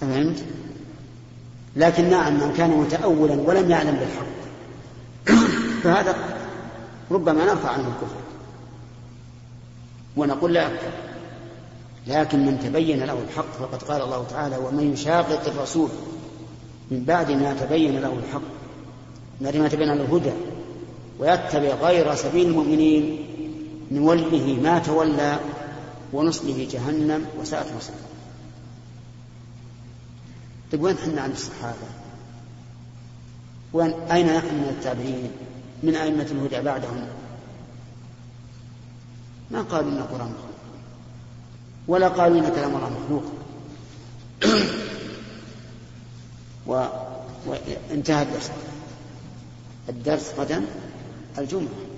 فهمت؟ 0.00 0.44
لكن 1.76 2.10
نعم 2.10 2.34
من 2.34 2.54
كان 2.56 2.70
متأولا 2.70 3.34
ولم 3.34 3.70
يعلم 3.70 3.96
بالحق 3.96 4.40
فهذا 5.82 6.14
ربما 7.10 7.44
نرفع 7.44 7.70
عنه 7.70 7.88
الكفر 7.88 8.29
ونقول 10.16 10.54
لا. 10.54 10.66
أكثر 10.66 10.90
لكن 12.06 12.46
من 12.46 12.60
تبين 12.60 13.02
له 13.02 13.18
الحق 13.28 13.52
فقد 13.58 13.82
قال 13.82 14.02
الله 14.02 14.24
تعالى 14.30 14.56
ومن 14.56 14.92
يشاقق 14.92 15.46
الرسول 15.46 15.88
من 16.90 17.04
بعد 17.04 17.30
ما 17.30 17.54
تبين 17.54 18.00
له 18.00 18.12
الحق 18.12 18.42
من 19.40 19.46
بعد 19.46 19.56
ما 19.56 19.68
تبين 19.68 19.88
له 19.88 19.92
الهدى 19.92 20.32
ويتبع 21.18 21.74
غير 21.74 22.14
سبيل 22.14 22.46
المؤمنين 22.46 23.26
نوله 23.92 24.58
ما 24.62 24.78
تولى 24.78 25.38
ونصله 26.12 26.68
جهنم 26.70 27.26
وساءت 27.40 27.66
مصيره. 27.76 27.96
طيب 30.72 30.82
وين 30.82 30.98
حنا 30.98 31.22
عن 31.22 31.32
الصحابة؟ 31.32 31.88
وين 33.72 33.92
أين 34.12 34.26
نحن 34.26 34.54
من 34.54 34.74
التابعين؟ 34.78 35.30
من 35.82 35.94
أئمة 35.94 36.26
الهدى 36.30 36.60
بعدهم؟ 36.60 37.06
ما 39.50 39.62
قالوا 39.62 39.90
إن 39.90 39.96
القرآن 39.96 40.26
مخلوق. 40.26 40.50
ولا 41.88 42.08
قالوا 42.08 42.38
إن 42.38 42.48
كلام 42.48 42.76
الله 42.76 42.90
مخلوق. 43.04 43.24
و... 46.66 46.84
وانتهى 47.46 48.22
الدرس. 48.22 48.50
الدرس 49.88 50.32
غدا 50.38 50.64
الجمعة. 51.38 51.90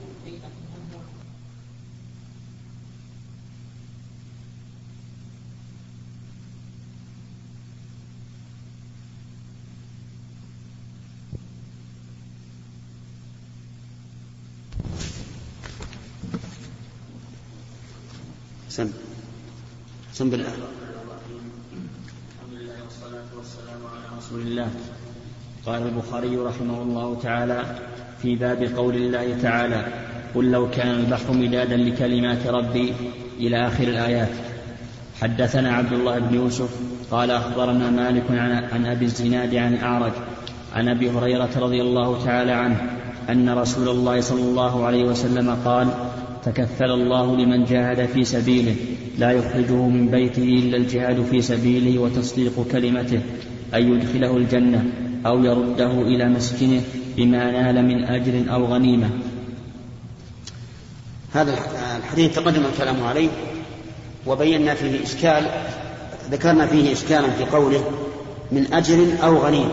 سم 20.23 20.31
بالله. 20.31 20.55
رسول 24.19 24.41
الله. 24.41 24.69
قال 25.67 25.83
البخاري 25.83 26.37
رحمه 26.37 26.83
الله 26.83 27.19
تعالى 27.23 27.65
في 28.23 28.37
باب 28.37 28.63
قول 28.77 28.95
الله 28.95 29.43
تعالى 29.43 29.87
قل 30.35 30.51
لو 30.51 30.71
كان 30.71 30.91
البحر 30.91 31.33
مدادا 31.33 31.77
لكلمات 31.77 32.47
ربي 32.47 32.95
إلى 33.41 33.67
آخر 33.67 33.83
الآيات. 33.89 34.29
حدثنا 35.21 35.75
عبد 35.75 35.93
الله 35.93 36.19
بن 36.19 36.35
يوسف 36.35 36.71
قال 37.11 37.31
أخبرنا 37.31 37.91
مالك 37.91 38.31
عن 38.73 38.87
أبي 38.87 39.05
الزناد 39.05 39.55
عن 39.55 39.75
الأعرج 39.75 40.13
عن 40.75 40.89
أبي 40.89 41.11
هريرة 41.11 41.51
رضي 41.57 41.83
الله 41.83 42.25
تعالى 42.25 42.53
عنه 42.53 42.79
أن 43.31 43.51
رسول 43.51 43.89
الله 43.89 44.21
صلى 44.21 44.43
الله 44.43 44.87
عليه 44.87 45.05
وسلم 45.05 45.57
قال 45.65 45.89
تكفل 46.45 46.91
الله 46.91 47.37
لمن 47.37 47.65
جاهد 47.65 48.07
في 48.07 48.25
سبيله 48.25 48.77
لا 49.19 49.31
يخرجه 49.31 49.89
من 49.89 50.09
بيته 50.09 50.43
إلا 50.43 50.77
الجهاد 50.77 51.25
في 51.31 51.43
سبيله 51.43 51.99
وتصديق 51.99 52.67
كلمته 52.73 53.21
أن 53.75 53.93
يدخله 53.93 54.37
الجنة 54.37 54.85
أو 55.27 55.45
يرده 55.45 55.91
إلى 56.03 56.29
مسكنه 56.29 56.83
بما 57.17 57.51
نال 57.51 57.85
من 57.85 58.05
أجر 58.05 58.55
أو 58.55 58.65
غنيمة. 58.65 59.11
هذا 61.35 61.59
الحديث 61.97 62.35
تقدم 62.35 62.63
الكلام 62.73 63.05
عليه 63.05 63.29
وبينا 64.27 64.75
فيه 64.75 65.03
إشكال 65.03 65.47
ذكرنا 66.31 66.67
فيه 66.67 66.93
إشكالا 66.93 67.31
في 67.31 67.45
قوله 67.45 67.85
من 68.53 68.73
أجر 68.73 69.07
أو 69.23 69.39
غنيمة. 69.39 69.73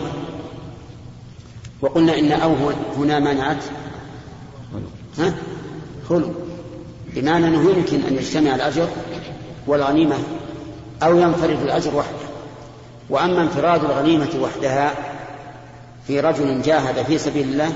وقلنا 1.80 2.18
إن 2.18 2.32
أو 2.32 2.54
هنا 2.96 3.18
منعت 3.18 3.64
ها؟ 5.18 5.34
خلو 6.08 6.32
بمعنى 7.14 7.46
أنه 7.46 7.70
يمكن 7.70 8.00
أن 8.00 8.14
يجتمع 8.14 8.54
الأجر 8.54 8.88
والغنيمة 9.66 10.16
أو 11.02 11.18
ينفرد 11.18 11.62
الأجر 11.62 11.96
وحده. 11.96 12.30
وأما 13.10 13.42
انفراد 13.42 13.84
الغنيمة 13.84 14.28
وحدها 14.40 14.94
في 16.06 16.20
رجل 16.20 16.62
جاهد 16.62 17.02
في 17.04 17.18
سبيل 17.18 17.48
الله 17.48 17.72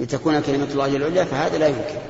لتكون 0.00 0.40
كلمة 0.40 0.68
الله 0.72 0.96
العليا 0.96 1.24
فهذا 1.24 1.58
لا 1.58 1.66
يمكن. 1.66 2.00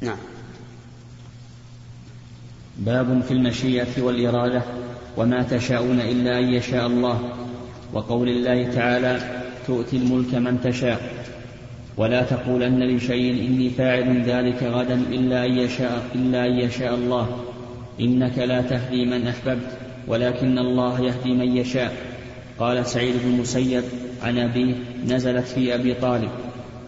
نعم. 0.00 0.18
باب 2.76 3.22
في 3.28 3.30
المشيئة 3.30 4.02
والإرادة 4.02 4.62
وما 5.16 5.42
تشاءون 5.42 6.00
إلا 6.00 6.38
أن 6.38 6.44
يشاء 6.44 6.86
الله. 6.86 7.32
وقول 7.92 8.28
الله 8.28 8.74
تعالى 8.74 9.42
تؤتي 9.66 9.96
الملك 9.96 10.34
من 10.34 10.60
تشاء 10.60 11.25
ولا 11.96 12.22
تقولن 12.22 12.96
لشيء 12.96 13.46
إني 13.46 13.70
فاعل 13.70 14.22
ذلك 14.22 14.62
غدا 14.62 14.94
إلا 14.94 15.44
أن 15.44 15.58
يشاء 15.58 16.02
إلا 16.14 16.46
أن 16.46 16.58
يشاء 16.58 16.94
الله. 16.94 17.38
إنك 18.00 18.38
لا 18.38 18.62
تهدي 18.62 19.04
من 19.04 19.28
أحببت 19.28 19.78
ولكن 20.08 20.58
الله 20.58 21.00
يهدي 21.00 21.32
من 21.34 21.56
يشاء. 21.56 21.96
قال 22.58 22.86
سعيد 22.86 23.14
بن 23.24 23.30
المسيب 23.30 23.84
عن 24.22 24.38
أبيه 24.38 24.74
نزلت 25.06 25.46
في 25.46 25.74
أبي 25.74 25.94
طالب. 25.94 26.30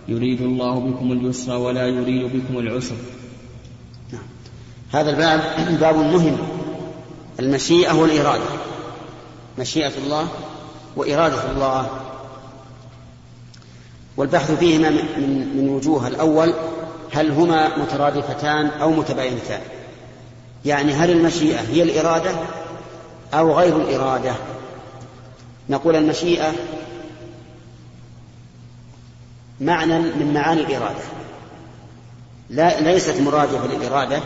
يريد 0.08 0.40
الله 0.40 0.80
بكم 0.80 1.12
اليسر 1.12 1.56
ولا 1.56 1.86
يريد 1.86 2.24
بكم 2.24 2.58
العسر. 2.58 2.96
نعم. 4.12 4.22
هذا 4.92 5.10
الباب 5.10 5.40
باب 5.80 5.96
مهم 5.96 6.36
المشيئة 7.40 7.92
والإرادة. 7.92 8.44
مشيئة 9.58 9.92
الله 10.04 10.28
وإرادة 10.96 11.50
الله. 11.50 12.07
والبحث 14.18 14.50
فيهما 14.52 14.90
من, 14.90 15.56
من 15.56 15.68
وجوه. 15.68 16.08
الأول 16.08 16.54
هل 17.12 17.30
هما 17.30 17.78
مترادفتان 17.78 18.66
أو 18.66 18.90
متباينتان؟ 18.90 19.60
يعني 20.64 20.92
هل 20.92 21.10
المشيئة 21.10 21.60
هي 21.60 21.82
الإرادة 21.82 22.30
أو 23.34 23.58
غير 23.58 23.76
الإرادة؟ 23.76 24.34
نقول 25.70 25.96
المشيئة 25.96 26.52
معنى 29.60 29.98
من 29.98 30.34
معاني 30.34 30.60
الإرادة. 30.60 31.04
لا 32.50 32.80
ليست 32.80 33.20
مرادفة 33.20 33.66
للإرادة 33.66 34.20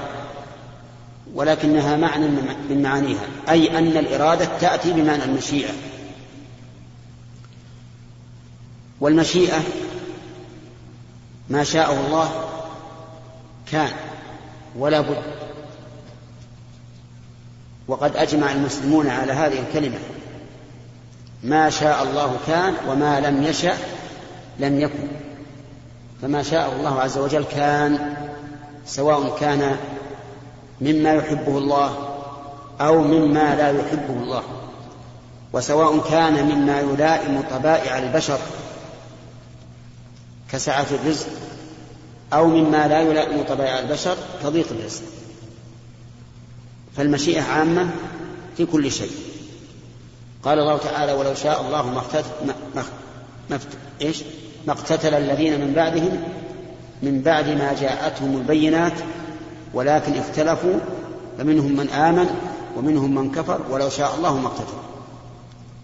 ولكنها 1.35 1.96
معنى 1.96 2.28
من 2.70 2.83
معانيها. 2.83 3.26
أي 3.48 3.78
أن 3.78 3.96
الإرادة 3.96 4.48
تأتي 4.61 4.92
بمعنى 4.92 5.24
المشيئة. 5.24 5.72
والمشيئة 9.02 9.60
ما 11.48 11.64
شاءه 11.64 12.06
الله 12.06 12.30
كان 13.72 13.90
ولا 14.78 15.00
بد. 15.00 15.22
وقد 17.88 18.16
أجمع 18.16 18.52
المسلمون 18.52 19.08
على 19.08 19.32
هذه 19.32 19.58
الكلمة. 19.60 19.98
ما 21.44 21.70
شاء 21.70 22.02
الله 22.02 22.36
كان 22.46 22.74
وما 22.88 23.20
لم 23.20 23.42
يشأ 23.42 23.76
لم 24.58 24.80
يكن. 24.80 25.08
فما 26.22 26.42
شاء 26.42 26.72
الله 26.72 27.00
عز 27.00 27.18
وجل 27.18 27.44
كان 27.44 28.14
سواء 28.86 29.38
كان 29.40 29.76
مما 30.80 31.12
يحبه 31.12 31.58
الله 31.58 32.18
أو 32.80 33.02
مما 33.02 33.54
لا 33.54 33.70
يحبه 33.70 34.22
الله. 34.22 34.42
وسواء 35.52 35.98
كان 36.10 36.46
مما 36.46 36.80
يلائم 36.80 37.42
طبائع 37.50 37.98
البشر 37.98 38.38
كسعة 40.52 40.86
الرزق 40.90 41.26
أو 42.32 42.46
مما 42.46 42.88
لا 42.88 43.00
يلائم 43.00 43.42
طبائع 43.42 43.78
البشر 43.78 44.16
كضيق 44.44 44.66
الرزق. 44.70 45.02
فالمشيئة 46.96 47.42
عامة 47.42 47.90
في 48.56 48.66
كل 48.66 48.92
شيء. 48.92 49.12
قال 50.44 50.58
الله 50.58 50.78
تعالى 50.78 51.12
ولو 51.12 51.34
شاء 51.34 51.60
الله 51.60 51.90
ما 51.90 52.84
ما 53.50 53.58
إيش؟ 54.02 54.22
ما 54.66 54.72
اقتتل 54.72 55.14
الذين 55.14 55.60
من 55.60 55.72
بعدهم 55.72 56.22
من 57.02 57.22
بعد 57.22 57.48
ما 57.48 57.74
جاءتهم 57.80 58.36
البينات 58.36 58.92
ولكن 59.74 60.14
اختلفوا 60.14 60.78
فمنهم 61.38 61.76
من 61.76 61.88
آمن 61.88 62.26
ومنهم 62.76 63.14
من 63.14 63.32
كفر 63.32 63.60
ولو 63.70 63.88
شاء 63.88 64.14
الله 64.14 64.38
ما 64.38 64.46
اقتتلوا 64.46 64.82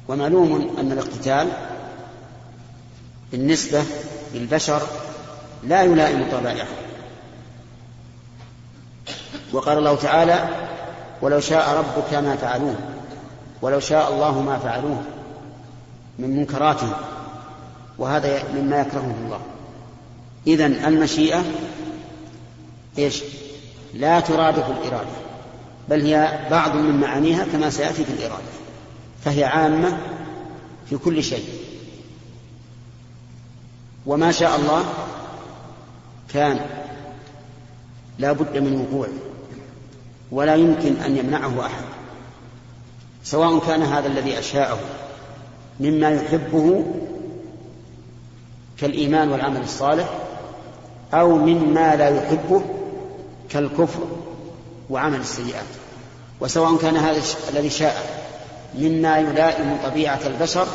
ومعلوم 0.09 0.77
أن 0.79 0.93
الاقتتال 0.93 1.49
بالنسبة 3.33 3.83
للبشر 4.35 4.83
لا 5.65 5.83
يلائم 5.83 6.27
طبائعهم. 6.33 6.77
وقال 9.53 9.79
الله 9.79 9.97
تعالى 9.97 10.49
ولو 11.23 11.41
شاء 11.41 11.79
ربك 11.79 12.15
ما 12.15 12.37
فعلوه 12.37 12.75
ولو 13.63 13.81
شاء 13.81 14.13
الله 14.13 14.41
ما 14.41 14.59
فعلوه 14.59 15.03
من 16.19 16.37
منكراتهم 16.37 16.93
وهذا 17.99 18.43
مما 18.55 18.81
يكرهه 18.81 19.15
الله. 19.25 19.41
إذا 20.47 20.67
المشيئة 20.67 21.45
إيش؟ 22.99 23.23
لا 23.95 24.21
ترادف 24.21 24.65
الإرادة 24.71 25.19
بل 25.89 26.07
هي 26.07 26.47
بعض 26.51 26.77
من 26.77 27.01
معانيها 27.01 27.45
كما 27.53 27.71
سيأتي 27.71 28.05
في 28.05 28.13
الإرادة 28.13 28.43
فهي 29.25 29.45
عامة 29.45 29.99
في 30.91 30.97
كل 30.97 31.25
شيء. 31.25 31.58
وما 34.07 34.33
شاء 34.33 34.57
الله 34.57 34.85
كان 36.33 36.61
لا 38.19 38.33
بد 38.33 38.59
من 38.59 38.81
وقوعه 38.81 39.29
ولا 40.33 40.55
يمكن 40.55 40.97
أن 40.97 41.17
يمنعه 41.17 41.67
أحد 41.67 41.85
سواء 43.25 43.59
كان 43.59 43.83
هذا 43.83 44.07
الذي 44.07 44.39
أشاءه 44.39 44.79
مما 45.81 46.11
يحبه 46.11 46.85
كالإيمان 48.79 49.31
والعمل 49.31 49.61
الصالح 49.61 50.09
أو 51.15 51.37
مما 51.37 51.97
لا 51.97 52.09
يحبه 52.09 52.63
كالكفر 53.51 54.03
وعمل 54.91 55.21
السيئات 55.21 55.67
وسواء 56.41 56.77
كان 56.77 56.97
هذا 56.97 57.23
الذي 57.51 57.71
شاء 57.71 57.97
مما 58.75 59.19
يلائم 59.19 59.79
طبيعة 59.85 60.21
البشر 60.27 60.67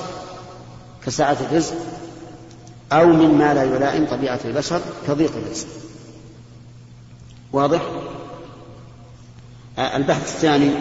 كسعة 1.05 1.37
الرزق 1.51 1.75
أو 2.91 3.07
مما 3.07 3.53
لا 3.53 3.63
يلائم 3.63 4.05
طبيعة 4.05 4.39
البشر 4.45 4.81
كضيق 5.07 5.31
الرزق 5.35 5.67
واضح؟ 7.53 7.81
البحث 9.79 10.35
الثاني 10.35 10.71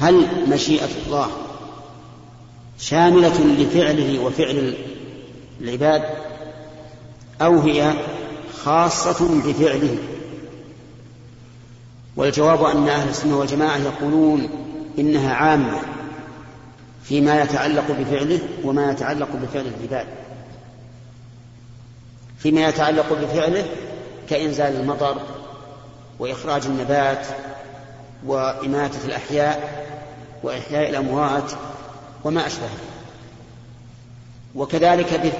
هل 0.00 0.48
مشيئة 0.48 0.88
الله 1.06 1.30
شاملة 2.78 3.40
لفعله 3.40 4.18
وفعل 4.18 4.74
العباد 5.60 6.02
أو 7.40 7.60
هي 7.60 7.94
خاصة 8.64 9.42
بفعله؟ 9.44 9.96
والجواب 12.16 12.64
أن 12.64 12.88
أهل 12.88 13.08
السنة 13.08 13.38
والجماعة 13.38 13.76
يقولون 13.76 14.48
إنها 14.98 15.34
عامة. 15.34 15.80
فيما 17.08 17.42
يتعلق 17.42 17.84
بفعله 17.90 18.40
وما 18.64 18.90
يتعلق 18.90 19.28
بفعل 19.34 19.66
العباد. 19.66 20.06
فيما 22.38 22.68
يتعلق 22.68 23.12
بفعله 23.12 23.64
كإنزال 24.28 24.80
المطر 24.80 25.20
وإخراج 26.18 26.66
النبات 26.66 27.26
وإماتة 28.26 29.04
الأحياء 29.04 29.86
وإحياء 30.42 30.90
الأموات 30.90 31.52
وما 32.24 32.46
أشبه. 32.46 32.68
وكذلك 34.54 35.32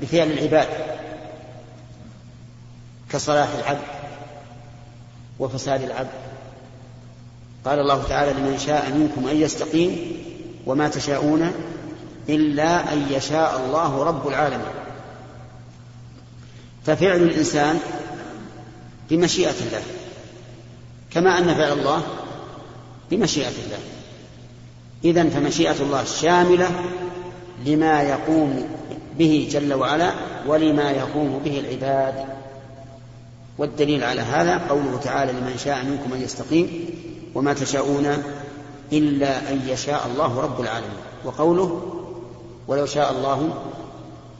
بفعل 0.00 0.30
العباد 0.30 0.68
كصلاح 3.10 3.48
العبد 3.58 3.86
وفساد 5.38 5.82
العبد. 5.82 6.08
قال 7.64 7.78
الله 7.78 8.02
تعالى 8.02 8.32
لمن 8.32 8.58
شاء 8.58 8.90
منكم 8.90 9.28
أن 9.28 9.36
يستقيم 9.36 10.22
وما 10.66 10.88
تشاءون 10.88 11.52
إلا 12.28 12.92
أن 12.92 13.06
يشاء 13.10 13.62
الله 13.66 14.04
رب 14.04 14.28
العالمين. 14.28 14.74
ففعل 16.86 17.22
الإنسان 17.22 17.78
بمشيئة 19.10 19.54
الله 19.66 19.82
كما 21.10 21.38
أن 21.38 21.54
فعل 21.54 21.72
الله 21.72 22.02
بمشيئة 23.10 23.48
الله. 23.48 23.78
إذا 25.04 25.28
فمشيئة 25.28 25.82
الله 25.82 26.04
شاملة 26.04 26.70
لما 27.66 28.02
يقوم 28.02 28.68
به 29.18 29.48
جل 29.50 29.74
وعلا 29.74 30.12
ولما 30.46 30.90
يقوم 30.90 31.40
به 31.44 31.60
العباد. 31.60 32.24
والدليل 33.58 34.04
على 34.04 34.20
هذا 34.20 34.58
قوله 34.68 35.00
تعالى 35.04 35.32
لمن 35.32 35.58
شاء 35.64 35.84
منكم 35.84 36.12
أن 36.12 36.22
يستقيم 36.22 36.86
وما 37.34 37.52
تشاءون 37.52 38.22
إلا 38.92 39.50
أن 39.52 39.60
يشاء 39.68 40.06
الله 40.06 40.40
رب 40.40 40.60
العالمين. 40.60 40.96
وقوله 41.24 41.98
ولو 42.68 42.86
شاء 42.86 43.12
الله 43.12 43.54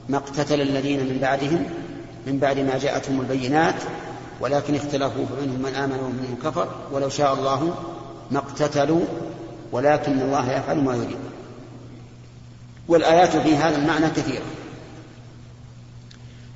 ما 0.09 0.17
اقتتل 0.17 0.61
الذين 0.61 1.01
من 1.01 1.19
بعدهم 1.23 1.67
من 2.27 2.39
بعد 2.39 2.59
ما 2.59 2.79
جاءتهم 2.79 3.21
البينات 3.21 3.75
ولكن 4.41 4.75
اختلفوا 4.75 5.25
فمنهم 5.27 5.63
من 5.63 5.75
آمن 5.75 5.99
ومنهم 5.99 6.37
كفر. 6.45 6.69
ولو 6.93 7.09
شاء 7.09 7.35
الله 7.35 7.75
ما 8.31 8.39
اقتتلوا 8.39 9.05
ولكن 9.73 10.21
الله 10.21 10.53
يفعل 10.53 10.85
ما 10.85 10.97
يريد. 10.97 11.19
والآيات 12.89 13.37
في 13.37 13.57
هذا 13.57 13.77
المعنى 13.77 14.07
كثيرة. 14.11 14.45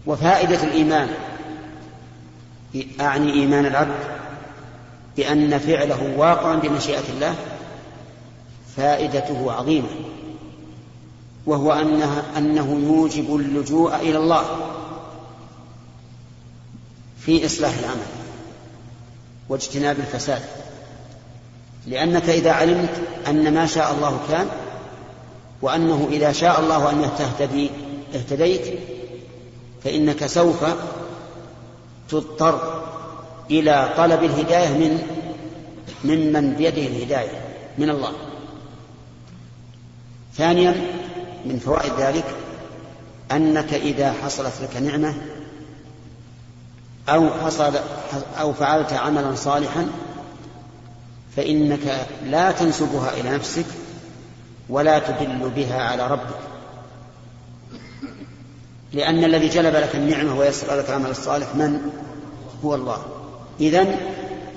وفائدة 0.06 0.62
الإيمان 0.62 1.08
أعني 3.00 3.32
إيمان 3.32 3.66
العبد 3.66 3.94
بأن 5.16 5.58
فعله 5.58 6.14
واقع 6.16 6.54
بمشيئة 6.54 7.02
الله 7.14 7.34
فائدته 8.76 9.52
عظيمة 9.52 9.88
وهو 11.46 11.72
أنه, 11.72 12.22
أنه 12.36 12.80
يوجب 12.84 13.36
اللجوء 13.36 13.96
إلى 13.96 14.18
الله 14.18 14.44
في 17.20 17.46
إصلاح 17.46 17.78
العمل 17.78 18.06
واجتناب 19.48 19.98
الفساد. 19.98 20.42
لأنك 21.86 22.28
إذا 22.28 22.52
علمت 22.52 23.02
أن 23.28 23.54
ما 23.54 23.66
شاء 23.66 23.92
الله 23.92 24.20
كان 24.28 24.46
وأنه 25.62 26.08
إذا 26.12 26.32
شاء 26.32 26.60
الله 26.60 26.90
أن 26.90 27.10
تهتدي 27.18 27.70
اهتديت 28.14 28.78
فإنك 29.84 30.26
سوف 30.26 30.64
تضطر 32.08 32.82
إلى 33.50 33.94
طلب 33.96 34.24
الهداية 34.24 34.68
من 34.68 35.02
ممن 36.04 36.54
بيده 36.54 36.82
الهداية 36.82 37.40
من 37.78 37.90
الله. 37.90 38.12
ثانيا 40.36 40.74
من 41.44 41.58
فوائد 41.58 41.92
ذلك 41.98 42.24
أنك 43.32 43.74
إذا 43.74 44.12
حصلت 44.12 44.52
لك 44.62 44.82
نعمة 44.82 45.14
أو 47.08 47.30
حصل 47.30 47.74
أو 48.40 48.52
فعلت 48.52 48.92
عملا 48.92 49.34
صالحا 49.34 49.86
فإنك 51.36 52.06
لا 52.24 52.52
تنسبها 52.52 53.10
إلى 53.20 53.30
نفسك 53.30 53.64
ولا 54.68 54.98
تدل 54.98 55.50
بها 55.56 55.82
على 55.82 56.06
ربك. 56.06 56.38
لأن 58.92 59.24
الذي 59.24 59.48
جلب 59.48 59.74
لك 59.74 59.96
النعمة 59.96 60.38
ويسر 60.38 60.78
لك 60.78 60.88
العمل 60.88 61.10
الصالح 61.10 61.54
من؟ 61.54 61.90
هو 62.64 62.74
الله. 62.74 63.02
إذن 63.60 63.96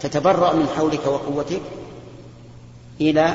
تتبرأ 0.02 0.54
من 0.54 0.68
حولك 0.78 1.06
وقوتك 1.06 1.62
إلى 3.02 3.34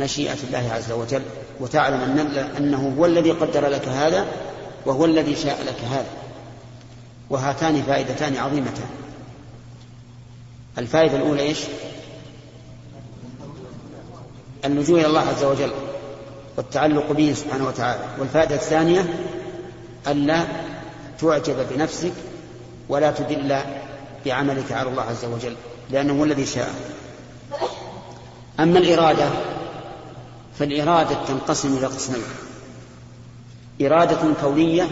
مشيئة 0.00 0.36
الله 0.48 0.72
عز 0.72 0.92
وجل. 0.92 1.22
وتعلم 1.60 2.00
أن 2.00 2.18
أنه 2.58 2.94
هو 2.98 3.06
الذي 3.06 3.30
قدر 3.30 3.68
لك 3.68 3.88
هذا 3.88 4.26
وهو 4.86 5.04
الذي 5.04 5.36
شاء 5.36 5.62
لك 5.62 5.84
هذا. 5.90 6.06
وهاتان 7.30 7.82
فائدتان 7.82 8.36
عظيمتان. 8.36 8.88
الفائدة 10.78 11.16
الأولى 11.16 11.42
إيش؟ 11.42 11.58
اللجوء 14.64 15.00
إلى 15.00 15.06
الله 15.06 15.20
عز 15.20 15.44
وجل 15.44 15.72
والتعلق 16.56 17.12
به 17.12 17.32
سبحانه 17.32 17.66
وتعالى. 17.66 18.04
والفائدة 18.18 18.54
الثانية 18.54 19.14
ألا 20.08 20.46
تعجب 21.20 21.66
بنفسك 21.70 22.12
ولا 22.88 23.10
تدل 23.10 23.60
بعملك 24.26 24.72
على 24.72 24.88
الله 24.88 25.02
عز 25.02 25.24
وجل 25.24 25.54
لأنه 25.90 26.20
هو 26.20 26.24
الذي 26.24 26.46
شاء. 26.46 26.74
أما 28.60 28.78
الإرادة 28.78 29.28
فالإرادة 30.58 31.24
تنقسم 31.28 31.76
إلى 31.76 31.86
قسمين. 31.86 32.22
إرادة 33.82 34.34
كونية 34.40 34.88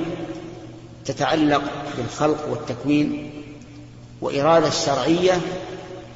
تتعلق 1.04 1.62
بالخلق 1.96 2.48
والتكوين 2.50 3.30
وإرادة 4.20 4.70
شرعية 4.70 5.40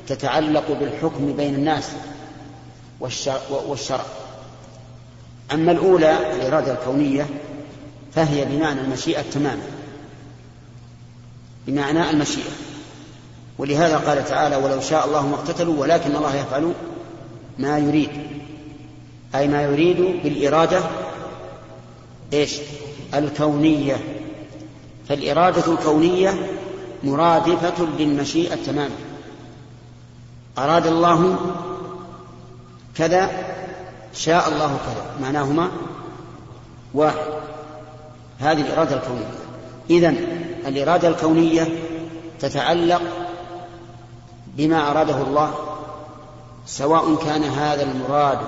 تتعلق 0.08 0.72
بالحكم 0.72 1.32
بين 1.32 1.54
الناس 1.54 1.90
والشرع. 3.50 4.04
أما 5.52 5.72
الأولى 5.72 6.32
الإرادة 6.36 6.72
الكونية 6.72 7.26
فهي 8.14 8.44
بمعنى 8.44 8.80
المشيئة 8.80 9.22
تماما. 9.22 9.62
بمعنى 11.66 12.10
المشيئة. 12.10 12.50
ولهذا 13.58 13.96
قال 13.96 14.24
تعالى 14.24 14.56
ولو 14.56 14.80
شاء 14.80 15.06
الله 15.06 15.26
ما 15.26 15.34
اقتتلوا 15.34 15.80
ولكن 15.80 16.16
الله 16.16 16.36
يفعل 16.36 16.72
ما 17.58 17.78
يريد. 17.78 18.10
أي 19.34 19.48
ما 19.48 19.62
يريد 19.62 20.22
بالإرادة 20.22 20.80
إيش؟ 22.32 22.58
الكونية. 23.14 23.96
فالإرادة 25.08 25.72
الكونية 25.72 26.34
مرادفة 27.04 27.86
للمشيئة 27.98 28.54
تماما. 28.54 28.94
أراد 30.58 30.86
الله 30.86 31.36
كذا 32.96 33.30
شاء 34.14 34.48
الله 34.48 34.78
كذا. 34.86 35.26
معناهما 35.26 35.70
واحد. 36.94 37.28
هذه 38.38 38.60
الإرادة 38.60 38.96
الكونية. 38.96 39.30
إذن 39.90 40.16
الإرادة 40.66 41.08
الكونية 41.08 41.68
تتعلق 42.40 43.02
بما 44.56 44.90
أراده 44.90 45.22
الله 45.22 45.54
سواء 46.66 47.14
كان 47.14 47.44
هذا 47.44 47.82
المراد 47.82 48.38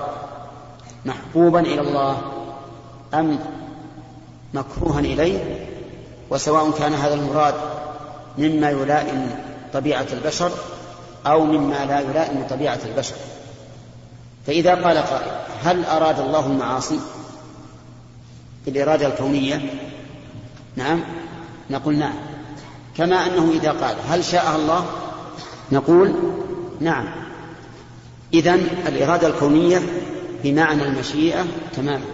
محبوبا 1.07 1.61
إلى 1.61 1.81
الله 1.81 2.23
أم 3.15 3.39
مكروها 4.55 5.01
إليه؟ 5.01 5.67
وسواء 6.31 6.71
كان 6.71 6.95
هذا 6.95 7.15
المراد 7.15 7.55
مما 8.39 8.71
يلائم 8.71 9.31
طبيعة 9.73 10.07
البشر 10.13 10.51
أو 11.27 11.45
مما 11.45 11.85
لا 11.85 12.01
يلائم 12.01 12.47
طبيعة 12.51 12.79
البشر. 12.87 13.17
فإذا 14.47 14.75
قال 14.75 14.99
قائل 14.99 15.33
هل 15.65 15.85
أراد 15.85 16.21
الله 16.21 16.47
المعاصي؟ 16.47 17.01
بالإرادة 18.67 19.07
الكونية؟ 19.07 19.75
نعم. 20.77 21.01
نقول 21.71 21.99
نعم. 21.99 22.15
كما 22.97 23.27
أنه 23.27 23.51
إذا 23.51 23.71
قال 23.71 23.97
هل 24.09 24.25
شاء 24.25 24.57
الله؟ 24.57 24.85
نقول 25.73 26.15
نعم. 26.81 27.09
إذن 28.35 28.67
الإرادة 28.87 29.27
الكونية 29.27 29.83
بمعنى 30.43 30.83
المشيئة 30.83 31.47
تماما. 31.77 32.05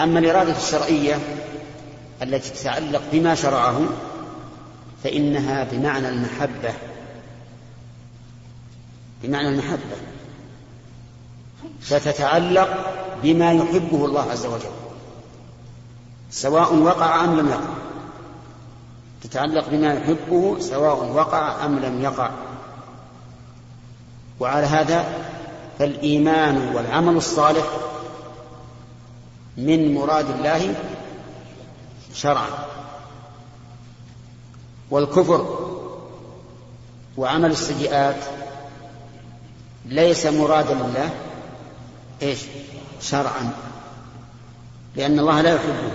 أما 0.00 0.18
الإرادة 0.18 0.56
الشرعية 0.56 1.18
التي 2.22 2.50
تتعلق 2.50 3.02
بما 3.12 3.34
شرعه 3.34 3.80
فإنها 5.04 5.64
بمعنى 5.72 6.08
المحبة. 6.08 6.74
بمعنى 9.22 9.48
المحبة. 9.48 9.96
فتتعلق 11.80 12.94
بما 13.22 13.52
يحبه 13.52 14.04
الله 14.04 14.30
عز 14.30 14.46
وجل 14.46 14.70
سواء 16.30 16.74
وقع 16.74 17.24
أم 17.24 17.40
لم 17.40 17.48
يقع. 17.48 17.74
تتعلق 19.22 19.68
بما 19.70 19.94
يحبه 19.94 20.56
سواء 20.60 21.04
وقع 21.04 21.64
أم 21.64 21.78
لم 21.78 22.02
يقع. 22.02 22.30
وعلى 24.40 24.66
هذا 24.66 25.04
فالإيمان 25.80 26.76
والعمل 26.76 27.16
الصالح 27.16 27.66
من 29.56 29.94
مراد 29.94 30.30
الله 30.30 30.74
شرعا 32.14 32.48
والكفر 34.90 35.58
وعمل 37.16 37.50
السيئات 37.50 38.16
ليس 39.84 40.26
مرادا 40.26 40.74
لله 40.74 41.10
إيش؟ 42.22 42.38
شرعا 43.00 43.52
لأن 44.96 45.18
الله 45.18 45.40
لا 45.40 45.54
يحبه. 45.54 45.92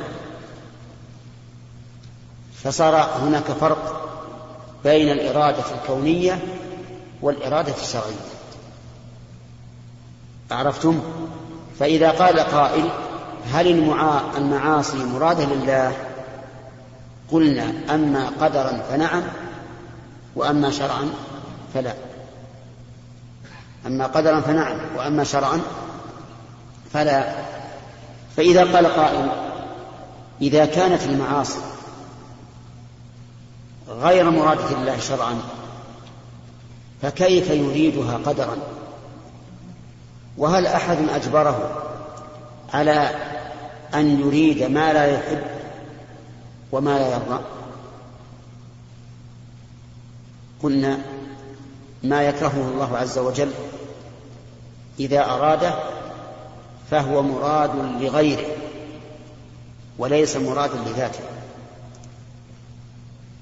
فصار 2.64 2.96
هناك 2.96 3.44
فرق 3.44 4.10
بين 4.84 5.12
الإرادة 5.12 5.64
الكونية 5.76 6.40
والإرادة 7.22 7.74
الشرعية. 7.82 8.35
عرفتم؟ 10.52 11.00
فإذا 11.80 12.12
قال 12.12 12.40
قائل 12.40 12.90
هل 13.52 13.68
المعاصي 14.38 14.98
مرادة 14.98 15.46
لله؟ 15.46 15.92
قلنا 17.32 17.74
أما 17.96 18.30
قدرا 18.42 18.82
فنعم 18.90 19.24
وأما 20.36 20.72
شرعا 20.72 21.10
فلا. 21.74 21.94
أما 23.88 24.06
قدرا 24.06 24.42
فنعم 24.42 24.78
وأما 24.98 25.24
شرعا 25.24 25.62
فلا. 26.94 27.36
فإذا 28.38 28.64
قال 28.64 28.88
قائل 28.88 29.30
إذا 30.42 30.66
كانت 30.66 31.04
المعاصي 31.04 31.60
غير 33.90 34.30
مرادة 34.30 34.70
الله 34.72 35.00
شرعا 35.00 35.36
فكيف 37.02 37.50
يريدها 37.50 38.18
قدرا؟ 38.26 38.58
وهل 40.38 40.68
أحد 40.68 40.98
أجبره 41.10 41.84
على 42.74 43.10
أن 43.94 44.20
يريد 44.20 44.64
ما 44.64 44.94
لا 44.94 45.06
يحب 45.06 45.42
وما 46.72 47.00
لا 47.00 47.08
يرضى؟ 47.10 47.44
قلنا 50.64 51.00
ما 52.04 52.22
يكرهه 52.24 52.70
الله 52.74 52.98
عز 52.98 53.18
وجل 53.18 53.52
إذا 55.00 55.26
أراده 55.26 55.76
فهو 56.92 57.22
مراد 57.22 57.72
لغيره 58.02 58.46
وليس 59.98 60.38
مراد 60.38 60.72
لذاته. 60.88 61.20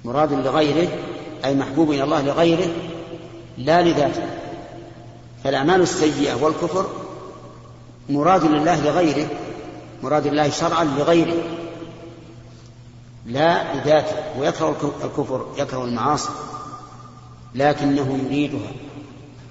مراد 0.06 0.34
لغيره 0.34 0.90
أي 1.46 1.56
محبوب 1.56 1.92
إلى 1.92 2.04
الله 2.04 2.22
لغيره 2.22 2.68
لا 3.58 3.82
لذاته. 3.82 4.43
فالأعمال 5.44 5.82
السيئة 5.82 6.44
والكفر 6.44 6.86
مراد 8.10 8.44
لله 8.44 8.82
لغيره 8.82 9.28
مراد 10.04 10.26
الله 10.26 10.50
شرعا 10.50 10.84
لغيره 10.84 11.44
لا 13.26 13.74
لذاته 13.76 14.40
ويكره 14.40 14.92
الكفر 15.04 15.46
يكره 15.58 15.84
المعاصي 15.86 16.30
لكنه 17.56 18.20
يريدها 18.24 18.72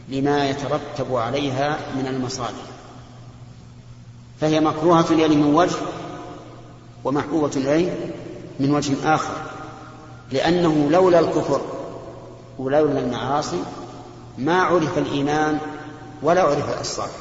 لما 0.09 0.51
يترتب 0.51 1.17
عليها 1.17 1.79
من 1.97 2.07
المصالح. 2.07 2.73
فهي 4.41 4.61
مكروهة 4.61 5.07
إليه 5.11 5.37
من 5.37 5.55
وجه 5.55 5.77
ومحبوبة 7.05 7.51
إليه 7.57 8.13
من 8.61 8.75
وجه 8.75 9.15
آخر 9.15 9.35
لأنه 10.33 10.89
لولا 10.91 11.21
الكفر 11.21 11.61
ولولا 12.59 12.99
المعاصي 12.99 13.63
ما 14.39 14.63
عرف 14.63 14.99
الإيمان 14.99 15.59
ولا 16.23 16.43
عرف 16.43 16.81
الصالح 16.81 17.13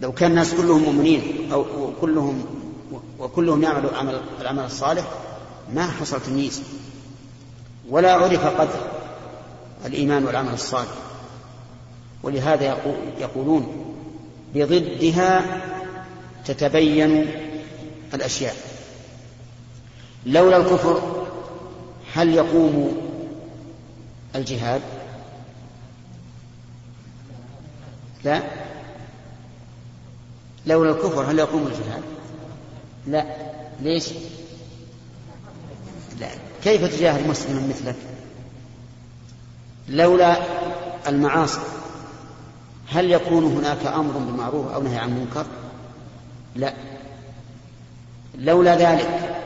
لو 0.00 0.12
كان 0.12 0.30
الناس 0.30 0.54
كلهم 0.54 0.82
مؤمنين 0.82 1.52
أو 1.52 1.64
كلهم 2.00 2.44
وكلهم 3.18 3.62
يعملوا 3.62 3.90
العمل, 3.90 4.20
العمل 4.40 4.64
الصالح 4.64 5.04
ما 5.74 5.86
حصل 5.86 6.20
تمييز 6.22 6.62
ولا 7.90 8.14
عرف 8.14 8.46
قدر 8.46 8.80
الإيمان 9.86 10.24
والعمل 10.24 10.54
الصالح. 10.54 10.94
ولهذا 12.22 12.78
يقولون 13.20 13.94
بضدها 14.54 15.60
تتبين 16.44 17.30
الأشياء. 18.14 18.56
لولا 20.26 20.56
الكفر 20.56 21.26
هل 22.14 22.34
يقوم 22.34 22.96
الجهاد؟ 24.34 24.82
لا 28.26 28.42
لولا 30.66 30.90
الكفر 30.90 31.30
هل 31.30 31.38
يقوم 31.38 31.66
الجهاد 31.66 32.02
لا. 33.06 33.24
ليش؟ 33.80 34.08
لا. 36.20 36.28
كيف 36.64 36.96
تجاهد 36.96 37.26
مسلما 37.28 37.68
مثلك؟ 37.68 37.96
لولا 39.88 40.36
المعاصي 41.08 41.60
هل 42.88 43.10
يكون 43.10 43.44
هناك 43.44 43.86
أمر 43.86 44.12
بالمعروف 44.12 44.72
أو 44.72 44.82
نهي 44.82 44.98
عن 44.98 45.10
منكر؟ 45.10 45.46
لا. 46.56 46.74
لولا 48.38 48.76
ذلك 48.76 49.38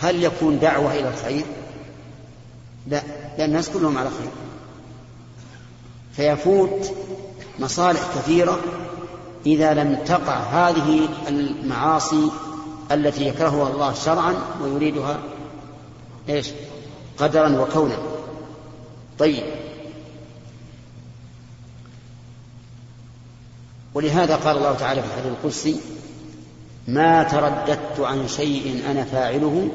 هل 0.00 0.24
يكون 0.24 0.58
دعوة 0.58 0.92
إلى 0.94 1.08
الخير؟ 1.08 1.44
لا. 2.86 3.02
لأن 3.38 3.48
الناس 3.48 3.68
كلهم 3.68 3.98
على 3.98 4.10
خير. 4.10 4.30
فيفوت 6.12 6.92
مصالح 7.58 8.00
كثيرة 8.16 8.58
إذا 9.46 9.74
لم 9.74 9.98
تقع 10.06 10.36
هذه 10.36 11.08
المعاصي 11.28 12.30
التي 12.92 13.28
يكرهها 13.28 13.70
الله 13.72 13.92
شرعا 13.92 14.34
ويريدها 14.62 15.18
إيش؟ 16.28 16.50
قدرا 17.18 17.60
وكونا. 17.60 17.98
طيب. 19.18 19.44
ولهذا 23.94 24.36
قال 24.36 24.56
الله 24.56 24.74
تعالى 24.74 25.02
في 25.02 25.08
الحديث 25.08 25.32
القدسي 25.32 25.80
ما 26.88 27.22
ترددت 27.22 28.00
عن 28.00 28.28
شيء 28.28 28.82
أنا 28.90 29.04
فاعله 29.04 29.68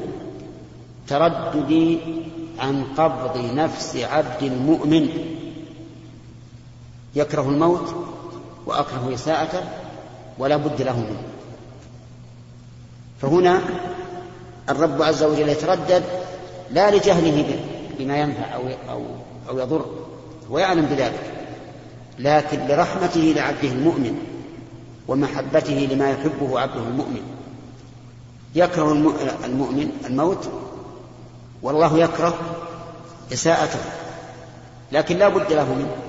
ترددي 1.08 1.98
عن 2.58 2.84
قبض 2.84 3.54
نفس 3.54 3.96
عبد 3.96 4.44
مؤمن. 4.44 5.08
يكره 7.16 7.42
الموت 7.42 7.94
وأكره 8.66 9.10
إساءته 9.14 9.60
ولا 10.38 10.56
بد 10.56 10.82
له 10.82 11.00
منه. 11.00 11.22
فهنا 13.22 13.60
الرب 14.68 15.02
عز 15.02 15.22
وجل 15.22 15.48
يتردد 15.48 16.02
لا 16.70 16.90
لجهله 16.90 17.60
بما 17.98 18.16
ينفع 18.16 18.54
أو, 18.54 18.62
أو, 18.90 19.02
أو 19.48 19.58
يضر 19.58 19.86
ويعلم 20.50 20.86
بذلك. 20.86 21.32
لكن 22.18 22.66
لرحمته 22.66 23.20
لعبده 23.36 23.68
المؤمن 23.68 24.18
ومحبته 25.08 25.88
لما 25.92 26.10
يحبه 26.10 26.60
عبده 26.60 26.82
المؤمن. 26.82 27.22
يكره 28.54 28.92
المؤمن 29.44 29.90
الموت 30.06 30.48
والله 31.62 31.98
يكره 31.98 32.38
إساءته 33.32 33.78
لكن 34.92 35.16
لا 35.16 35.28
بد 35.28 35.52
له 35.52 35.74
منه. 35.74 36.03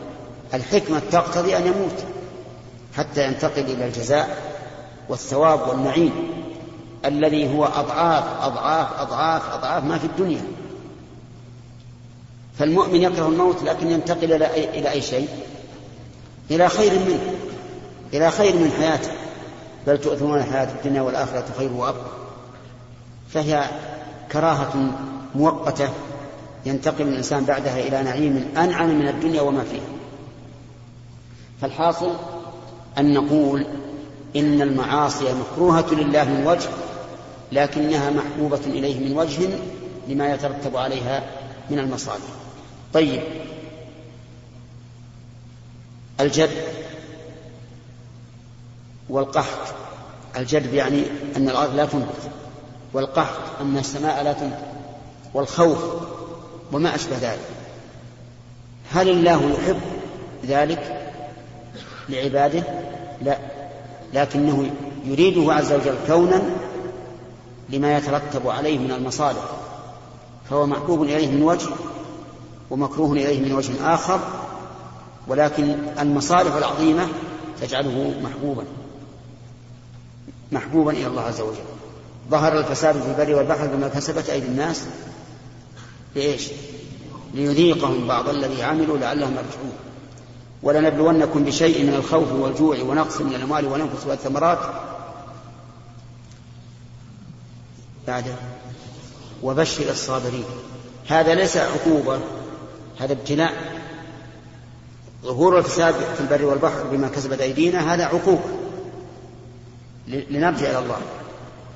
الحكمة 0.54 1.02
تقتضي 1.12 1.58
أن 1.58 1.68
يموت 1.68 2.04
حتى 2.98 3.28
ينتقل 3.28 3.62
إلى 3.62 3.88
الجزاء 3.88 4.56
والثواب 5.10 5.68
والنعيم 5.70 6.12
الذي 7.06 7.56
هو 7.56 7.66
أضعاف 7.66 8.24
أضعاف 8.42 9.00
أضعاف 9.00 9.54
أضعاف 9.54 9.84
ما 9.84 9.98
في 9.98 10.06
الدنيا. 10.06 10.42
فالمؤمن 12.60 13.02
يكره 13.02 13.28
الموت 13.28 13.64
لكن 13.64 13.92
ينتقل 13.92 14.34
إلى 14.34 14.92
أي, 14.92 15.02
شيء؟ 15.02 15.30
إلى 16.52 16.70
خير 16.70 16.92
منه 16.92 17.34
إلى 18.14 18.32
خير 18.32 18.56
من 18.56 18.72
حياته. 18.80 19.12
بل 19.88 19.98
تؤثرون 19.98 20.38
الحياة 20.38 20.68
الدنيا 20.72 21.02
والآخرة 21.02 21.46
خير 21.58 21.74
وأبقى. 21.74 22.12
فهي 23.30 23.64
كراهة 24.32 24.92
مؤقتة 25.36 25.90
ينتقل 26.66 27.08
الإنسان 27.08 27.46
بعدها 27.46 27.80
إلى 27.80 28.04
نعيم 28.04 28.54
أنعم 28.58 28.90
من 28.90 29.08
الدنيا 29.08 29.42
وما 29.42 29.64
فيها. 29.64 29.95
فالحاصل 31.62 32.12
أن 32.98 33.14
نقول 33.14 33.66
إن 34.36 34.62
المعاصي 34.62 35.26
مكروهة 35.34 35.94
لله 35.94 36.24
من 36.24 36.48
وجه 36.48 36.70
لكنها 37.52 38.10
محبوبة 38.10 38.60
إليه 38.66 39.10
من 39.10 39.18
وجه 39.18 39.50
لما 40.08 40.34
يترتب 40.34 40.78
عليها 40.78 41.24
من 41.70 41.80
المصالح 41.80 42.24
طيب. 42.94 43.22
الجد 46.20 46.50
والقحط. 49.10 49.74
الجدب 50.38 50.74
يعني 50.74 51.04
أن 51.36 51.50
الأرض 51.50 51.76
لا 51.76 51.86
تنبت 51.86 52.32
والقحط 52.94 53.62
أن 53.62 53.78
السماء 53.78 54.24
لا 54.24 54.34
تنبت 54.34 54.66
والخوف 55.34 55.78
وما 56.72 56.96
أشبه 56.96 57.18
ذلك. 57.18 57.50
هل 58.92 59.10
الله 59.10 59.52
يحب 59.54 59.80
ذلك؟ 60.46 61.05
لعباده 62.10 62.64
لا 63.22 63.38
لكنه 64.14 64.72
يريده 65.06 65.54
عز 65.54 65.74
وجل 65.74 65.96
كونا 66.08 66.42
لما 67.70 67.98
يترتب 67.98 68.48
عليه 68.48 68.80
من 68.80 68.92
المصالح 68.92 69.44
فهو 70.50 70.66
محبوب 70.66 71.04
إليه 71.04 71.32
من 71.32 71.42
وجه 71.42 71.70
ومكروه 72.70 73.12
إليه 73.12 73.40
من 73.40 73.54
وجه 73.54 73.94
آخر 73.94 74.20
ولكن 75.28 75.76
المصالح 76.00 76.56
العظيمة 76.56 77.08
تجعله 77.62 78.14
محبوبا 78.24 78.64
محبوبا 80.52 80.92
إلى 80.92 81.08
الله 81.08 81.22
عز 81.22 81.42
وجل 81.42 81.64
ظهر 82.30 82.60
الفساد 82.60 83.02
في 83.02 83.08
البر 83.08 83.36
والبحر 83.36 83.68
بما 83.68 83.88
كسبت 83.88 84.30
أيدي 84.30 84.48
الناس 84.48 84.84
لإيش؟ 86.16 86.50
ليذيقهم 87.34 88.08
بعض 88.08 88.30
الذي 88.30 88.64
عملوا 88.64 88.98
لعلهم 88.98 89.32
يرجعون 89.32 89.74
ولنبلونكم 90.64 91.44
بشيء 91.44 91.84
من 91.84 91.94
الخوف 91.94 92.32
والجوع 92.32 92.80
ونقص 92.80 93.22
من 93.22 93.36
الأموال 93.36 93.66
والأنفس 93.66 94.06
والثمرات 94.08 94.60
بعد 98.08 98.36
وبشر 99.44 99.90
الصابرين. 99.90 100.46
هذا 101.08 101.34
ليس 101.34 101.58
عقوبة 101.58 102.20
هذا 103.00 103.14
ابتلاء. 103.14 103.54
ظهور 105.24 105.58
الفساد 105.58 105.94
في 105.94 106.22
البر 106.22 106.46
والبحر 106.46 106.84
بما 106.92 107.08
كسبت 107.08 107.42
أيدينا 107.42 107.94
هذا 107.94 108.06
عقوبة. 108.06 108.44
لنرجع 110.08 110.70
إلى 110.70 110.80
الله. 110.80 110.98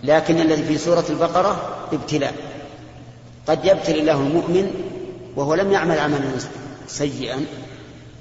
لكن 0.04 0.40
الذي 0.40 0.64
في 0.64 0.78
سورة 0.78 1.06
البقرة 1.10 1.78
ابتلاء. 1.94 2.34
قد 3.48 3.66
يبتلي 3.66 4.00
الله 4.00 4.22
المؤمن 4.22 4.72
وهو 5.36 5.56
لم 5.56 5.72
يعمل 5.72 6.00
عملا 6.00 6.32
سيئا. 6.88 7.46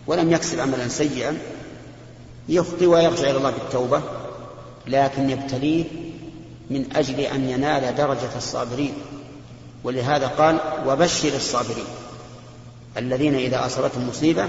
ولم 0.08 0.32
يكسب 0.32 0.60
عملا 0.60 0.88
سيئا 0.88 1.38
يخطي 2.48 2.86
ويرجع 2.86 3.30
إلى 3.30 3.38
الله 3.38 3.50
بالتوبة 3.50 4.00
لكن 4.86 5.30
يبتليه 5.30 5.84
من 6.70 6.84
أجل 6.96 7.20
أن 7.20 7.48
ينال 7.48 7.94
درجة 7.94 8.36
الصابرين. 8.36 8.94
ولهذا 9.84 10.26
قال 10.26 10.58
وبشر 10.86 11.36
الصابرين 11.36 11.84
الذين 12.96 13.34
إذا 13.34 13.66
أصابتهم 13.66 14.08
مصيبة 14.08 14.48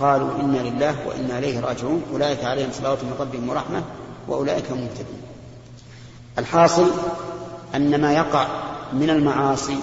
قالوا 0.00 0.40
إنا 0.40 0.58
لله 0.58 1.06
وإنا 1.06 1.38
إليه 1.38 1.60
راجعون 1.60 2.02
أولئك 2.12 2.44
عليهم 2.44 2.68
صلوات 2.72 3.04
من 3.04 3.14
ربهم 3.20 3.48
ورحمة 3.48 3.82
وأولئك 4.28 4.70
هم 4.70 4.78
المهتدون. 4.78 5.20
الحاصل 6.38 6.90
أن 7.74 8.00
ما 8.00 8.12
يقع 8.12 8.46
من 8.92 9.10
المعاصي 9.10 9.76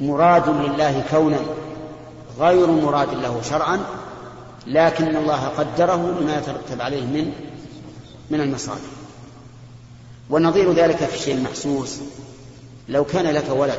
مراد 0.00 0.48
لله 0.48 1.04
كونا 1.10 1.40
غير 2.38 2.66
مراد 2.66 3.14
له 3.14 3.42
شرعا 3.42 3.80
لكن 4.66 5.16
الله 5.16 5.48
قدره 5.48 6.20
لما 6.20 6.38
يترتب 6.38 6.80
عليه 6.80 7.02
من 7.02 7.32
من 8.30 8.40
المصالح. 8.40 8.80
ونظير 10.30 10.72
ذلك 10.72 10.96
في 10.96 11.14
الشيء 11.14 11.34
المحسوس 11.34 11.98
لو 12.88 13.04
كان 13.04 13.26
لك 13.26 13.50
ولد 13.50 13.78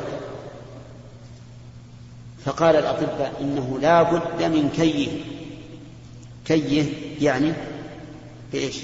فقال 2.44 2.76
الأطباء 2.76 3.32
إنه 3.40 3.78
لا 3.80 4.02
بد 4.02 4.42
من 4.42 4.70
كيه. 4.76 5.20
كيه 6.44 6.84
يعني 7.20 7.52
بإيش؟ 8.52 8.76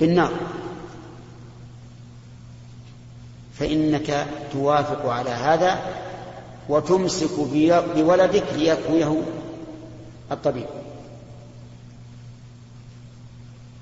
بالنار. 0.00 0.32
فإنك 3.58 4.26
توافق 4.52 5.06
على 5.08 5.30
هذا 5.30 5.78
وتمسك 6.70 7.30
بولدك 7.96 8.44
ليكويه 8.52 9.22
الطبيب 10.32 10.66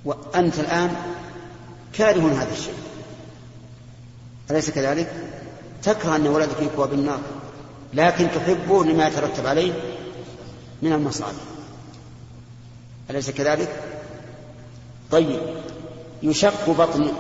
وأنت 0.05 0.59
الآن 0.59 0.97
كاره 1.93 2.33
هذا 2.33 2.53
الشيء 2.53 2.75
أليس 4.51 4.71
كذلك؟ 4.71 5.13
تكره 5.83 6.17
أن 6.17 6.27
ولدك 6.27 6.63
يكوى 6.63 6.89
بالنار 6.89 7.21
لكن 7.95 8.29
تحبه 8.31 8.85
لما 8.85 9.07
يترتب 9.07 9.47
عليه 9.47 9.73
من 10.83 10.93
المصالح 10.93 11.45
أليس 13.11 13.31
كذلك؟ 13.31 13.83
طيب 15.11 15.41
يشق 16.23 16.71
بطن 16.71 17.13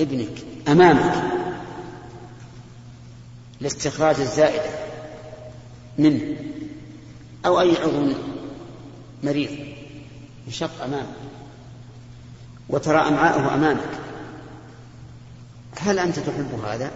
ابنك 0.00 0.44
أمامك 0.68 1.22
لاستخراج 3.60 4.20
الزائدة 4.20 4.87
منه 5.98 6.36
أو 7.46 7.60
أي 7.60 7.76
عضو 7.76 8.12
مريض. 9.22 9.50
يشق 10.48 10.82
أمامك. 10.84 11.06
وترى 12.68 12.98
أمعاءه 12.98 13.54
أمامك. 13.54 13.98
هل 15.80 15.98
أنت 15.98 16.18
تحب 16.18 16.60
هذا؟ 16.64 16.90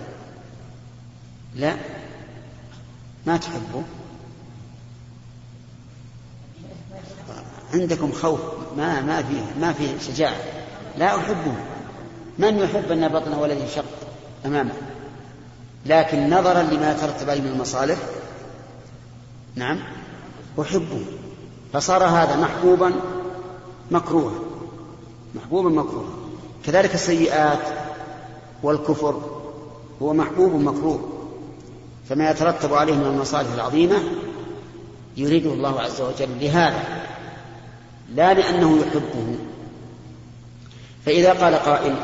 لا. 1.55 1.77
ما 3.27 3.37
تحبه؟ 3.37 3.83
عندكم 7.75 8.13
خوف. 8.13 8.41
ما 8.77 9.01
ما 9.01 9.23
فيه 9.23 9.61
ما 9.61 9.73
فيه 9.73 9.99
شجاعة. 9.99 10.37
لا 10.99 11.17
أحبه. 11.17 11.55
من 12.39 12.59
يحب 12.59 12.93
أن 12.93 13.09
بطن 13.09 13.33
ولده 13.33 13.67
شق 13.67 13.85
أمامه؟ 14.47 14.75
لكن 15.87 16.31
نظرا 16.31 16.63
لما 16.63 16.93
يترتب 16.93 17.31
عليه 17.31 17.41
من 17.41 17.49
المصالح 17.49 17.99
نعم. 19.55 19.79
أحبه. 20.61 21.05
فصار 21.73 22.05
هذا 22.05 22.37
محبوبا 22.37 22.93
مكروها. 23.91 24.35
محبوبا 25.35 25.69
مكروها. 25.69 26.11
كذلك 26.65 26.95
السيئات 26.95 27.59
والكفر 28.63 29.21
هو 30.03 30.13
محبوب 30.13 30.55
مكروه. 30.55 31.09
فما 32.09 32.31
يترتب 32.31 32.75
عليه 32.75 32.95
من 32.95 33.07
المصالح 33.07 33.53
العظيمة 33.53 33.97
يريده 35.17 35.53
الله 35.53 35.81
عز 35.81 36.01
وجل. 36.01 36.29
لهذا 36.41 37.07
لا 38.15 38.35
لأنه 38.35 38.79
يحبه. 38.79 39.37
فإذا 41.07 41.33
قال 41.33 41.55
قائل 41.55 41.95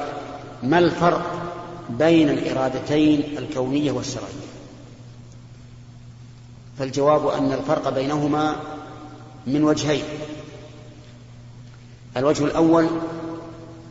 ما 0.63 0.79
الفرق 0.79 1.51
بين 1.91 2.29
الإرادتين 2.29 3.39
الكونية 3.39 3.93
والشرعية؟ 3.93 4.58
فالجواب 6.79 7.27
أن 7.27 7.53
الفرق 7.53 7.89
بينهما 7.89 8.57
من 9.47 9.65
وجهين. 9.65 10.05
الوجه 12.17 12.45
الأول 12.45 12.87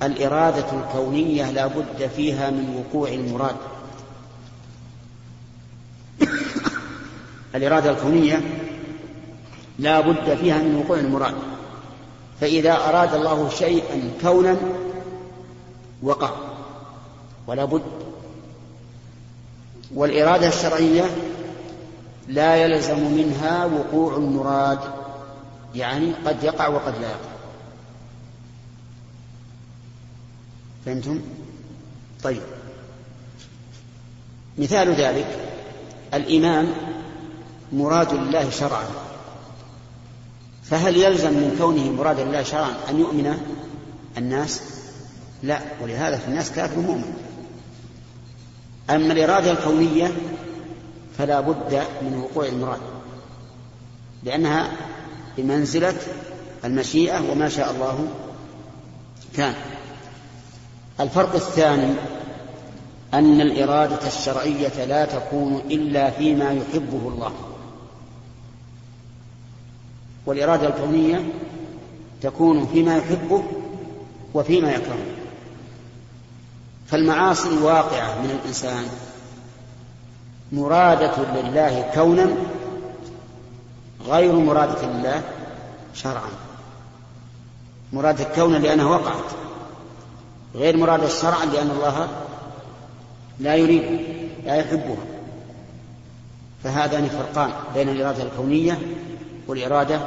الإرادة 0.03 0.65
الكونية 0.71 1.51
لا 1.51 1.67
بد 1.67 2.09
فيها 2.15 2.49
من 2.49 2.83
وقوع 2.83 3.09
المراد. 3.09 3.55
الإرادة 7.55 7.89
الكونية 7.89 8.41
لا 9.79 9.99
بد 9.99 10.35
فيها 10.35 10.57
من 10.57 10.75
وقوع 10.75 10.99
المراد. 10.99 11.35
فإذا 12.41 12.73
أراد 12.73 13.13
الله 13.13 13.49
شيئا 13.49 14.11
كونا 14.21 14.57
وقع 16.03 16.31
ولا 17.47 17.65
بد. 17.65 17.81
والإرادة 19.95 20.47
الشرعية 20.47 21.03
لا 22.27 22.55
يلزم 22.55 22.99
منها 22.99 23.65
وقوع 23.65 24.15
المراد 24.15 24.79
يعني 25.75 26.11
قد 26.25 26.43
يقع 26.43 26.67
وقد 26.67 26.93
لا 27.01 27.07
يقع 27.07 27.37
فهمتم؟ 30.85 31.19
طيب 32.23 32.41
مثال 34.57 34.95
ذلك 34.95 35.39
الإيمان 36.13 36.73
مراد 37.73 38.13
الله 38.13 38.49
شرعا 38.49 38.85
فهل 40.63 40.97
يلزم 40.97 41.33
من 41.33 41.55
كونه 41.59 41.91
مراد 41.91 42.19
الله 42.19 42.43
شرعا 42.43 42.73
أن 42.89 42.99
يؤمن 42.99 43.37
الناس؟ 44.17 44.61
لا 45.43 45.59
ولهذا 45.81 46.17
في 46.17 46.27
الناس 46.27 46.51
كافر 46.51 46.79
مؤمن 46.79 47.13
أما 48.89 49.13
الإرادة 49.13 49.51
الكونية 49.51 50.11
فلا 51.17 51.39
بد 51.39 51.83
من 52.01 52.23
وقوع 52.23 52.45
المراد 52.45 52.79
لأنها 54.23 54.71
بمنزلة 55.37 55.95
المشيئة 56.65 57.31
وما 57.31 57.49
شاء 57.49 57.71
الله 57.71 58.07
كان. 59.35 59.53
الفرق 60.99 61.35
الثاني 61.35 61.93
أن 63.13 63.41
الإرادة 63.41 64.07
الشرعية 64.07 64.85
لا 64.85 65.05
تكون 65.05 65.61
إلا 65.71 66.09
فيما 66.09 66.51
يحبه 66.51 67.07
الله. 67.07 67.31
والإرادة 70.25 70.67
الكونية 70.67 71.29
تكون 72.21 72.67
فيما 72.67 72.97
يحبه 72.97 73.43
وفيما 74.33 74.71
يكرهه. 74.71 75.05
فالمعاصي 76.87 77.49
الواقعة 77.49 78.21
من 78.21 78.39
الإنسان 78.41 78.83
مرادة 80.51 81.13
لله 81.35 81.91
كونا 81.95 82.27
غير 84.07 84.33
مرادة 84.33 84.87
لله 84.87 85.21
شرعا. 85.93 86.29
مرادة 87.93 88.23
كونا 88.23 88.57
لأنها 88.57 88.85
وقعت. 88.85 89.31
غير 90.55 90.77
مرادة 90.77 91.07
شرعا 91.07 91.45
لأن 91.45 91.69
الله 91.69 92.07
لا 93.39 93.55
يريد 93.55 93.83
لا 94.45 94.55
يحبها. 94.55 95.05
فهذان 96.63 97.07
فرقان 97.07 97.51
بين 97.75 97.89
الإرادة 97.89 98.23
الكونية 98.23 98.79
والإرادة 99.47 99.99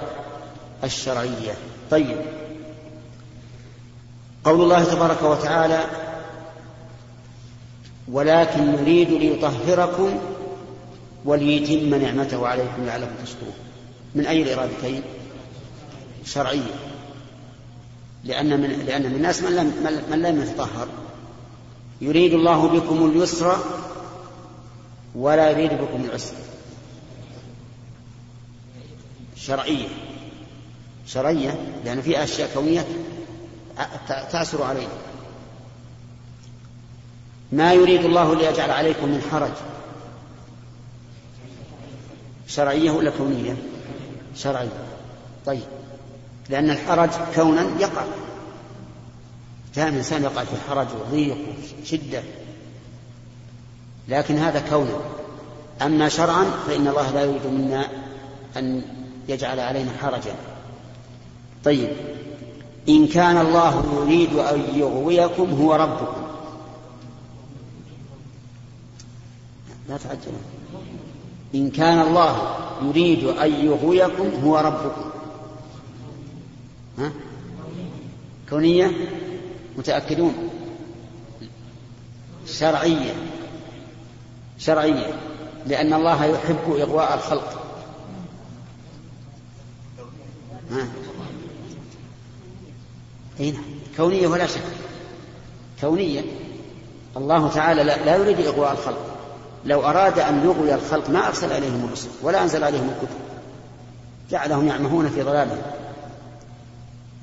الشرعية. 0.84 1.54
طيب. 1.90 2.16
قول 4.44 4.60
الله 4.60 4.84
تبارك 4.84 5.22
وتعالى 5.22 5.80
ولكن 8.12 8.74
يريد 8.74 9.10
ليطهركم 9.10 10.18
وليتم 11.24 11.94
نعمته 11.94 12.46
عليكم 12.48 12.86
لعلكم 12.86 13.14
تشكرون. 13.24 13.54
من 14.14 14.26
أي 14.26 14.42
الإرادتين؟ 14.42 15.02
شرعية. 16.24 16.74
لأن 18.24 18.60
من 18.60 18.84
لأن 18.86 19.02
من 19.02 19.16
الناس 19.16 19.42
من 19.42 19.56
لم 19.56 19.66
من 20.10 20.22
لم 20.22 20.42
يتطهر. 20.42 20.88
يريد 22.00 22.32
الله 22.32 22.68
بكم 22.68 23.10
اليسر 23.10 23.56
ولا 25.14 25.50
يريد 25.50 25.72
بكم 25.72 26.04
العسر. 26.04 26.34
شرعية. 29.36 29.88
شرعية 31.06 31.58
لأن 31.84 32.02
في 32.02 32.24
أشياء 32.24 32.50
كونية 32.54 32.86
تأسر 34.08 34.62
علينا. 34.62 34.98
ما 37.52 37.72
يريد 37.72 38.04
الله 38.04 38.34
ليجعل 38.34 38.70
عليكم 38.70 39.08
من 39.08 39.22
حرج. 39.30 39.52
شرعية 42.50 42.90
ولا 42.90 43.10
كونية؟ 43.10 43.56
شرعية. 44.36 44.84
طيب. 45.46 45.62
لأن 46.48 46.70
الحرج 46.70 47.10
كونا 47.34 47.66
يقع. 47.80 48.04
جاء 49.74 49.88
الإنسان 49.88 50.22
يقع 50.22 50.44
في 50.44 50.56
حرج 50.68 50.86
وضيق 51.00 51.36
وشدة. 51.82 52.22
لكن 54.08 54.38
هذا 54.38 54.60
كونا 54.70 55.00
أما 55.82 56.08
شرعا 56.08 56.44
فإن 56.66 56.88
الله 56.88 57.10
لا 57.10 57.24
يريد 57.24 57.46
منا 57.46 57.88
أن 58.56 58.82
يجعل 59.28 59.60
علينا 59.60 59.90
حرجا. 60.02 60.34
طيب. 61.64 61.88
إن 62.88 63.06
كان 63.06 63.36
الله 63.36 63.84
يريد 63.96 64.34
أن 64.34 64.60
يغويكم 64.74 65.50
هو 65.62 65.74
ربكم. 65.74 66.22
لا 69.88 69.96
تعجلوا. 69.96 70.59
إن 71.54 71.70
كان 71.70 72.00
الله 72.00 72.56
يريد 72.82 73.24
أن 73.24 73.52
يغويكم 73.66 74.30
هو 74.44 74.58
ربكم. 74.58 75.10
ها؟ 76.98 77.12
كونية؟ 78.50 78.90
متأكدون؟ 79.76 80.50
شرعية. 82.46 83.14
شرعية. 84.58 85.20
لأن 85.66 85.92
الله 85.92 86.24
يحب 86.24 86.76
إغواء 86.78 87.14
الخلق. 87.14 87.62
ها؟ 90.70 90.88
أين 93.40 93.58
كونية 93.96 94.26
ولا 94.26 94.46
شك. 94.46 94.62
كونية. 95.80 96.22
الله 97.16 97.48
تعالى 97.48 97.84
لا 97.84 98.16
يريد 98.16 98.40
إغواء 98.40 98.72
الخلق. 98.72 99.19
لو 99.64 99.80
أراد 99.80 100.18
أن 100.18 100.44
يغوي 100.44 100.74
الخلق 100.74 101.10
ما 101.10 101.26
أرسل 101.26 101.52
عليهم 101.52 101.84
الرسل 101.84 102.08
ولا 102.22 102.42
أنزل 102.42 102.64
عليهم 102.64 102.88
الكتب. 102.88 103.16
جعلهم 104.30 104.68
يعمهون 104.68 105.08
في 105.08 105.22
ضلالهم. 105.22 105.62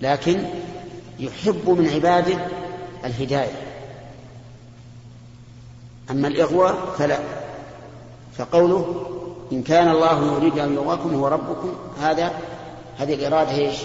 لكن 0.01 0.43
يحب 1.19 1.69
من 1.69 1.89
عباده 1.89 2.37
الهداية. 3.05 3.61
أما 6.11 6.27
الإغواء 6.27 6.75
فلا. 6.97 7.19
فقوله 8.37 9.05
إن 9.51 9.63
كان 9.63 9.89
الله 9.89 10.35
يريد 10.35 10.59
أن 10.59 10.73
يغواكم 10.73 11.15
هو 11.15 11.27
ربكم 11.27 11.75
هذا 12.01 12.31
هذه 12.97 13.13
الإرادة 13.13 13.51
إيش؟ 13.51 13.77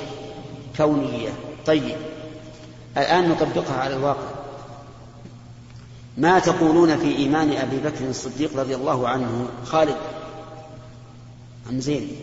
كونية. 0.76 1.30
طيب. 1.66 1.96
الآن 2.96 3.28
نطبقها 3.28 3.80
على 3.80 3.94
الواقع. 3.94 4.41
ما 6.16 6.38
تقولون 6.38 6.96
في 6.96 7.16
إيمان 7.16 7.52
أبي 7.52 7.76
بكر 7.76 8.08
الصديق 8.08 8.56
رضي 8.56 8.74
الله 8.74 9.08
عنه؟ 9.08 9.48
خالد. 9.64 9.96
أم 11.70 11.80
زين. 11.80 12.16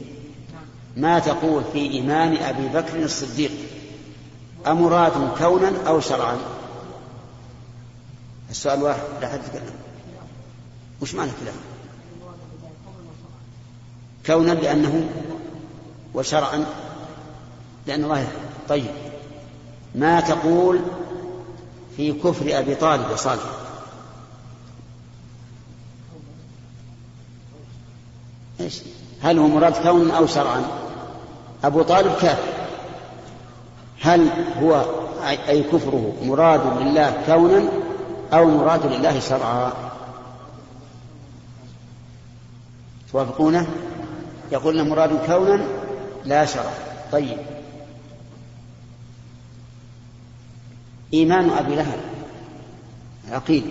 ما 0.97 1.19
تقول 1.19 1.63
في 1.73 1.79
إيمان 1.79 2.37
أبي 2.37 2.67
بكر 2.67 3.03
الصديق؟ 3.03 3.51
أمراد 4.67 5.37
كونا 5.37 5.71
أو 5.87 5.99
شرعا؟ 5.99 6.37
السؤال 8.49 8.83
واحد 8.83 9.01
لا 9.21 9.27
حد 9.27 9.39
يتكلم. 9.39 9.73
وش 11.01 11.15
معنى 11.15 11.31
كلام 11.41 11.55
كونا 14.25 14.51
لأنه 14.51 15.09
وشرعا؟ 16.13 16.65
لأن 17.87 18.03
الله 18.03 18.27
طيب. 18.69 18.91
ما 19.95 20.19
تقول 20.19 20.79
في 21.97 22.13
كفر 22.13 22.59
أبي 22.59 22.75
طالب 22.75 23.11
وصالح؟ 23.11 23.68
هل 29.21 29.39
هو 29.39 29.47
مراد 29.47 29.73
كون 29.73 30.11
أو 30.11 30.27
شرعا؟ 30.27 30.63
أبو 31.63 31.81
طالب 31.81 32.15
كافر. 32.21 32.53
هل 34.01 34.29
هو 34.61 34.85
أي 35.49 35.63
كفره 35.63 36.13
مراد 36.23 36.61
لله 36.81 37.23
كونا 37.25 37.63
أو 38.33 38.45
مراد 38.45 38.85
لله 38.85 39.19
شرعا؟ 39.19 39.73
توافقونه؟ 43.11 43.67
يقول 44.51 44.89
مراد 44.89 45.25
كونا 45.25 45.63
لا 46.25 46.45
شرعا. 46.45 46.73
طيب. 47.11 47.37
إيمان 51.13 51.49
أبي 51.49 51.75
لهب. 51.75 51.99
عقيد. 53.31 53.63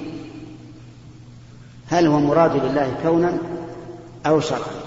هل 1.86 2.06
هو 2.06 2.18
مراد 2.18 2.56
لله 2.56 2.94
كونا 3.02 3.38
أو 4.26 4.40
شرعا؟ 4.40 4.77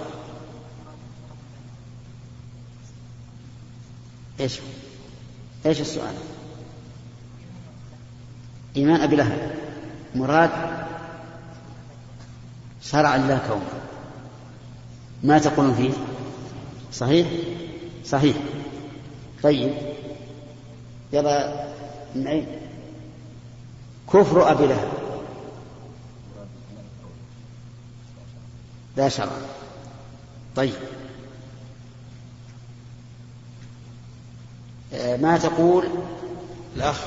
إيش؟ 4.42 4.60
إيش 5.66 5.82
السؤال؟ 5.82 6.14
إيمان 8.78 9.02
أبي 9.02 9.16
لهب. 9.16 9.56
مراد 10.16 10.50
شرعا 12.82 13.18
لا 13.18 13.38
كونا 13.38 13.82
ما 15.24 15.40
تقولون 15.40 15.74
فيه؟ 15.76 15.92
صحيح؟ 16.94 17.28
صحيح. 18.06 18.36
طيب. 19.44 19.74
يلا 21.14 21.66
نعيد. 22.16 22.46
كفر 24.14 24.52
أبي 24.52 24.68
لهب. 24.68 24.88
لا 28.98 29.10
شرع. 29.10 29.32
طيب. 30.56 30.74
ما 34.94 35.38
تقول؟ 35.38 35.88
الأخ. 36.76 37.06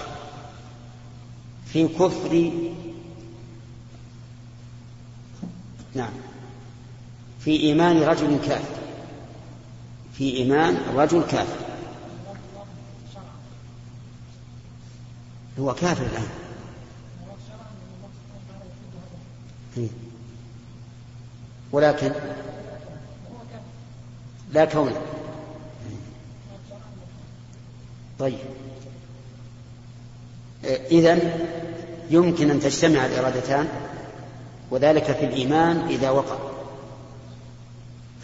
في 1.67 1.89
كفر. 1.89 2.53
نعم. 5.95 6.13
في 7.41 7.61
إيمان 7.61 8.03
رجل 8.03 8.39
كافر. 8.47 8.79
في 10.13 10.37
إيمان 10.37 10.77
رجل 10.95 11.23
كافر. 11.23 11.65
هو 15.59 15.75
كافر 15.75 16.07
الآن. 16.07 16.29
إيه. 19.77 19.89
ولكن؟ 21.73 22.13
لا 24.53 24.65
كونه 24.65 25.01
طيب. 28.19 28.39
إذن 30.91 31.47
يمكن 32.11 32.51
أن 32.51 32.61
تجتمع 32.61 33.07
الإرادتان 33.07 33.69
وذلك 34.71 35.05
في 35.05 35.25
الإيمان 35.25 35.87
إذا 35.89 36.11
وقع. 36.11 36.37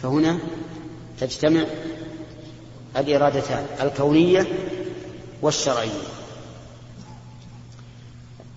فهنا 0.01 0.39
تجتمع 1.19 1.63
الإرادتان 2.97 3.65
الكونية 3.81 4.47
والشرعية. 5.41 6.01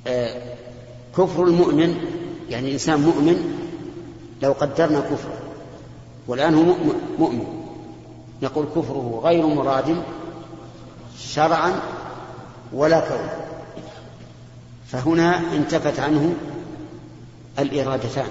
آه، 0.07 0.55
كفر 1.16 1.45
المؤمن 1.45 1.97
يعني 2.51 2.72
إنسان 2.72 3.01
مؤمن 3.01 3.64
لو 4.43 4.53
قدرنا 4.53 5.01
كفره 5.01 5.39
والآن 6.28 6.55
هو 6.55 6.74
مؤمن 7.18 7.47
نقول 8.43 8.66
كفره 8.76 9.20
غير 9.24 9.47
مراد 9.47 10.03
شرعا 11.19 11.81
ولا 12.73 13.01
كونا 13.01 13.45
فهنا 14.89 15.53
انتفت 15.53 16.01
عنه 16.01 16.35
الإرادتان. 17.59 18.31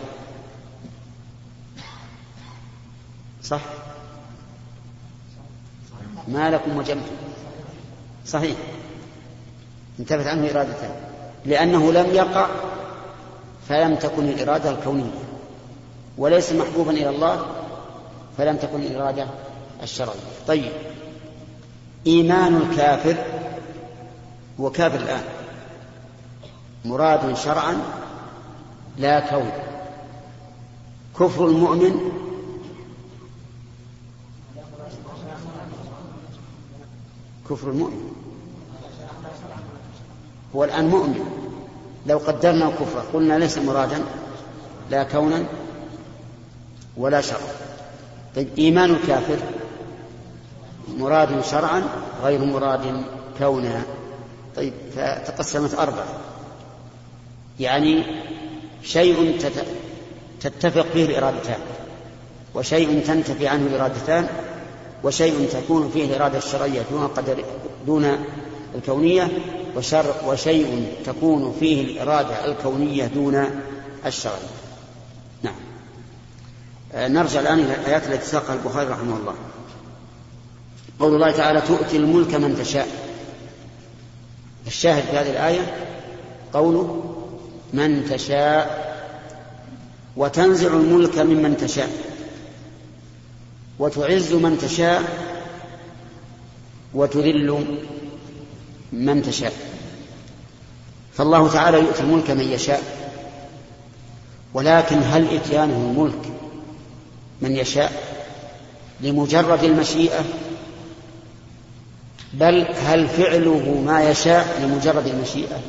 صح؟ 3.43 3.61
ما 6.27 6.49
لكم 6.49 6.77
وجمتم 6.77 7.15
صحيح. 8.27 8.57
انتفت 9.99 10.27
عنه 10.27 10.51
إرادتان. 10.51 10.91
لأنه 11.45 11.91
لم 11.91 12.15
يقع 12.15 12.47
فلم 13.69 13.95
تكن 13.95 14.29
الإرادة 14.29 14.69
الكونية. 14.69 15.23
وليس 16.17 16.51
محبوبا 16.51 16.91
إلى 16.91 17.09
الله 17.09 17.45
فلم 18.37 18.57
تكن 18.57 18.81
الإرادة 18.81 19.27
الشرعية. 19.83 20.19
طيب. 20.47 20.71
إيمان 22.07 22.55
الكافر 22.55 23.15
هو 24.59 24.69
كافر 24.69 24.99
الآن. 24.99 25.23
مراد 26.85 27.37
شرعا 27.37 27.77
لا 28.97 29.19
كون. 29.19 29.51
كفر 31.19 31.45
المؤمن 31.45 32.11
كفر 37.49 37.69
المؤمن. 37.69 38.11
هو 40.55 40.63
الآن 40.63 40.87
مؤمن. 40.87 41.19
لو 42.07 42.17
قدرنا 42.17 42.69
كفره 42.69 43.05
قلنا 43.13 43.39
ليس 43.39 43.57
مرادا 43.57 44.03
لا 44.91 45.03
كونا 45.03 45.45
ولا 46.97 47.21
شرعا. 47.21 47.53
طيب 48.35 48.47
إيمان 48.57 48.89
الكافر 48.89 49.37
مراد 50.97 51.43
شرعا 51.51 51.83
غير 52.23 52.45
مراد 52.45 53.03
كونا. 53.39 53.83
طيب 54.55 54.73
فتقسمت 54.95 55.73
أربعة. 55.73 56.05
يعني 57.59 58.03
شيء 58.83 59.39
تتفق 60.41 60.85
فيه 60.93 61.05
الإرادتان 61.05 61.59
وشيء 62.55 63.03
تنتفي 63.07 63.47
عنه 63.47 63.67
الإرادتان 63.67 64.27
وشيء 65.03 65.47
تكون 65.51 65.89
فيه 65.93 66.05
الإرادة 66.05 66.37
الشرعية 66.37 66.81
دون 66.91 67.07
قدر 67.07 67.43
دون 67.85 68.25
الكونية 68.75 69.27
وشر 69.75 70.15
وشيء 70.27 70.93
تكون 71.05 71.55
فيه 71.59 71.81
الإرادة 71.81 72.45
الكونية 72.45 73.05
دون 73.05 73.45
الشرعية. 74.05 74.37
نعم. 75.43 75.55
آه، 76.93 77.07
نرجع 77.07 77.39
الآن 77.39 77.59
إلى 77.59 77.75
الآيات 77.75 78.07
التي 78.07 78.25
ساقها 78.25 78.53
البخاري 78.53 78.89
رحمه 78.89 79.17
الله. 79.17 79.33
قول 81.03 81.15
الله 81.15 81.31
تعالى 81.31 81.61
تؤتي 81.61 81.97
الملك 81.97 82.35
من 82.35 82.55
تشاء. 82.55 82.87
الشاهد 84.67 85.03
في 85.03 85.17
هذه 85.17 85.29
الآية 85.29 85.75
قوله 86.53 87.15
من 87.73 88.05
تشاء 88.09 88.83
وتنزع 90.17 90.67
الملك 90.67 91.17
ممن 91.17 91.57
تشاء. 91.57 91.89
وتعز 93.79 94.33
من 94.33 94.57
تشاء 94.57 95.03
وتذل 96.93 97.77
من 98.91 99.23
تشاء. 99.23 99.53
فالله 101.13 101.49
تعالى 101.49 101.79
يؤتي 101.79 102.01
الملك 102.01 102.31
من 102.31 102.51
يشاء. 102.51 102.81
ولكن 104.53 104.97
هل 105.03 105.35
إتيانه 105.35 105.91
الملك 105.91 106.31
من 107.41 107.55
يشاء 107.55 107.91
لمجرد 109.01 109.63
المشيئة 109.63 110.23
بل 112.33 112.67
هل 112.85 113.07
فعله 113.07 113.83
ما 113.85 114.09
يشاء 114.09 114.59
لمجرد 114.63 115.07
المشيئه 115.07 115.59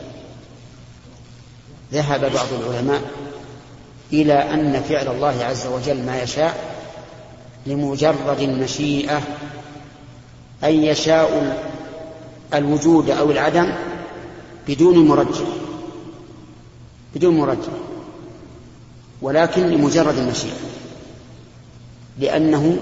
ذهب 1.93 2.21
بعض 2.21 2.47
العلماء 2.61 3.01
إلى 4.13 4.35
أن 4.35 4.83
فعل 4.89 5.09
الله 5.09 5.45
عز 5.45 5.67
وجل 5.67 6.03
ما 6.03 6.23
يشاء 6.23 6.75
لمجرد 7.67 8.41
المشيئة 8.41 9.23
أن 10.65 10.85
يشاء 10.85 11.57
الوجود 12.55 13.11
أو 13.11 13.31
العدم 13.31 13.73
بدون 14.69 15.09
مرجح 15.09 15.47
بدون 17.15 17.39
مرجح 17.39 17.73
ولكن 19.23 19.63
لمجرد 19.63 20.19
المشيئة 20.19 20.57
لأنه 22.19 22.77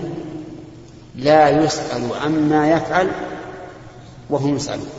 لا 1.17 1.65
يسأل 1.65 2.11
عما 2.23 2.71
يفعل 2.71 3.09
وهم 4.31 4.57
يسألون. 4.57 4.91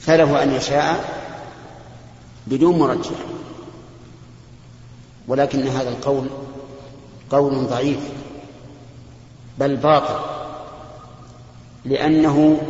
فله 0.00 0.42
أن 0.42 0.52
يشاء 0.52 1.22
بدون 2.46 2.78
مرجح 2.78 3.16
ولكن 5.28 5.66
هذا 5.66 5.88
القول 5.88 6.26
قول 7.30 7.66
ضعيف 7.66 7.98
بل 9.58 9.76
باطل 9.76 10.20
لأنه 11.84 12.60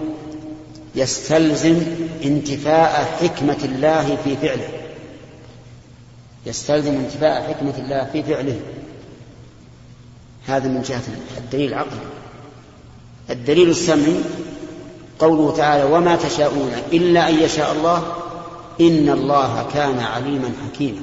يستلزم 0.94 1.82
انتفاء 2.24 3.04
حكمة 3.20 3.58
الله 3.64 4.16
في 4.24 4.36
فعله. 4.36 4.68
يستلزم 6.46 6.94
انتفاء 6.94 7.42
حكمة 7.42 7.78
الله 7.78 8.08
في 8.12 8.22
فعله. 8.22 8.60
هذا 10.46 10.68
من 10.68 10.82
جهة 10.82 11.02
الدليل 11.38 11.68
العقلي. 11.68 12.00
الدليل 13.30 13.70
السمعي 13.70 14.20
قوله 15.22 15.56
تعالى 15.56 15.84
وما 15.84 16.16
تشاءون 16.16 16.72
إلا 16.92 17.28
أن 17.28 17.34
يشاء 17.34 17.72
الله 17.72 18.02
إن 18.80 19.08
الله 19.08 19.66
كان 19.74 19.98
عليما 19.98 20.52
حكيما. 20.64 21.02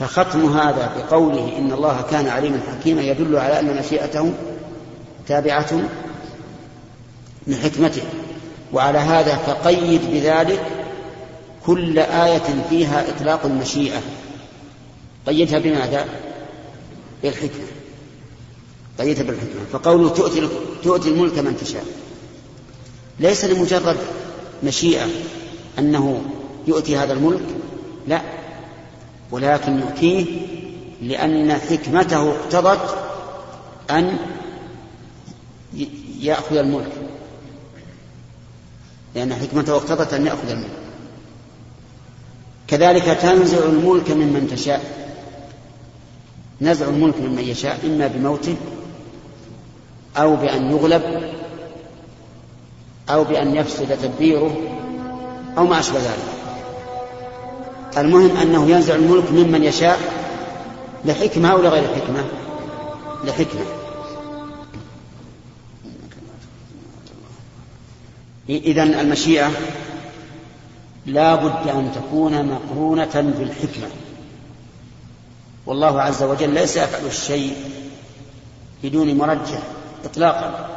فختم 0.00 0.58
هذا 0.58 0.92
بقوله 0.96 1.58
إن 1.58 1.72
الله 1.72 2.04
كان 2.10 2.28
عليما 2.28 2.60
حكيما 2.70 3.02
يدل 3.02 3.36
على 3.36 3.60
أن 3.60 3.76
مشيئته 3.76 4.32
تابعة 5.28 5.72
من 7.46 7.54
حكمته. 7.54 8.02
وعلى 8.72 8.98
هذا 8.98 9.36
فقيد 9.36 10.00
بذلك 10.10 10.62
كل 11.66 11.98
آية 11.98 12.64
فيها 12.70 13.04
إطلاق 13.08 13.46
المشيئة. 13.46 14.00
قيدها 15.26 15.58
بماذا؟ 15.58 16.04
بالحكمة. 17.22 17.66
قيدها 18.98 19.22
بالحكمة. 19.22 19.60
فقوله 19.72 20.08
تؤتي 20.08 20.48
تؤتي 20.82 21.08
الملك 21.08 21.38
من 21.38 21.56
تشاء. 21.56 22.01
ليس 23.22 23.44
لمجرد 23.44 23.96
مشيئة 24.64 25.06
أنه 25.78 26.22
يؤتي 26.66 26.96
هذا 26.96 27.12
الملك 27.12 27.44
لا 28.08 28.22
ولكن 29.30 29.78
يؤتيه 29.78 30.26
لأن 31.02 31.52
حكمته 31.52 32.30
اقتضت 32.30 32.98
أن 33.90 34.16
يأخذ 36.20 36.56
الملك. 36.56 36.92
لأن 39.14 39.34
حكمته 39.34 39.76
اقتضت 39.76 40.14
أن 40.14 40.26
يأخذ 40.26 40.50
الملك. 40.50 40.78
كذلك 42.68 43.04
تنزع 43.04 43.58
الملك 43.64 44.10
ممن 44.10 44.48
تشاء. 44.50 45.02
نزع 46.60 46.88
الملك 46.88 47.20
ممن 47.20 47.42
يشاء 47.42 47.80
إما 47.84 48.06
بموته 48.06 48.56
أو 50.16 50.36
بأن 50.36 50.70
يغلب 50.70 51.32
أو 53.10 53.24
بأن 53.24 53.56
يفسد 53.56 53.98
تدبيره 54.02 54.56
أو 55.58 55.66
ما 55.66 55.78
أشبه 55.78 55.98
ذلك. 55.98 56.32
المهم 57.96 58.36
أنه 58.36 58.70
ينزع 58.70 58.94
الملك 58.94 59.32
ممن 59.32 59.64
يشاء 59.64 59.98
لحكمة 61.04 61.52
أو 61.52 61.62
لغير 61.62 61.82
حكمة. 61.94 62.24
لحكمة. 63.24 63.64
إذا 68.48 68.82
المشيئة 68.82 69.50
لا 71.06 71.34
بد 71.34 71.68
أن 71.68 71.92
تكون 71.94 72.46
مقرونة 72.46 73.34
بالحكمة. 73.38 73.88
والله 75.66 76.00
عز 76.02 76.22
وجل 76.22 76.50
ليس 76.50 76.76
يفعل 76.76 77.06
الشيء 77.06 77.56
بدون 78.82 79.14
مرجح 79.14 79.62
إطلاقا. 80.04 80.71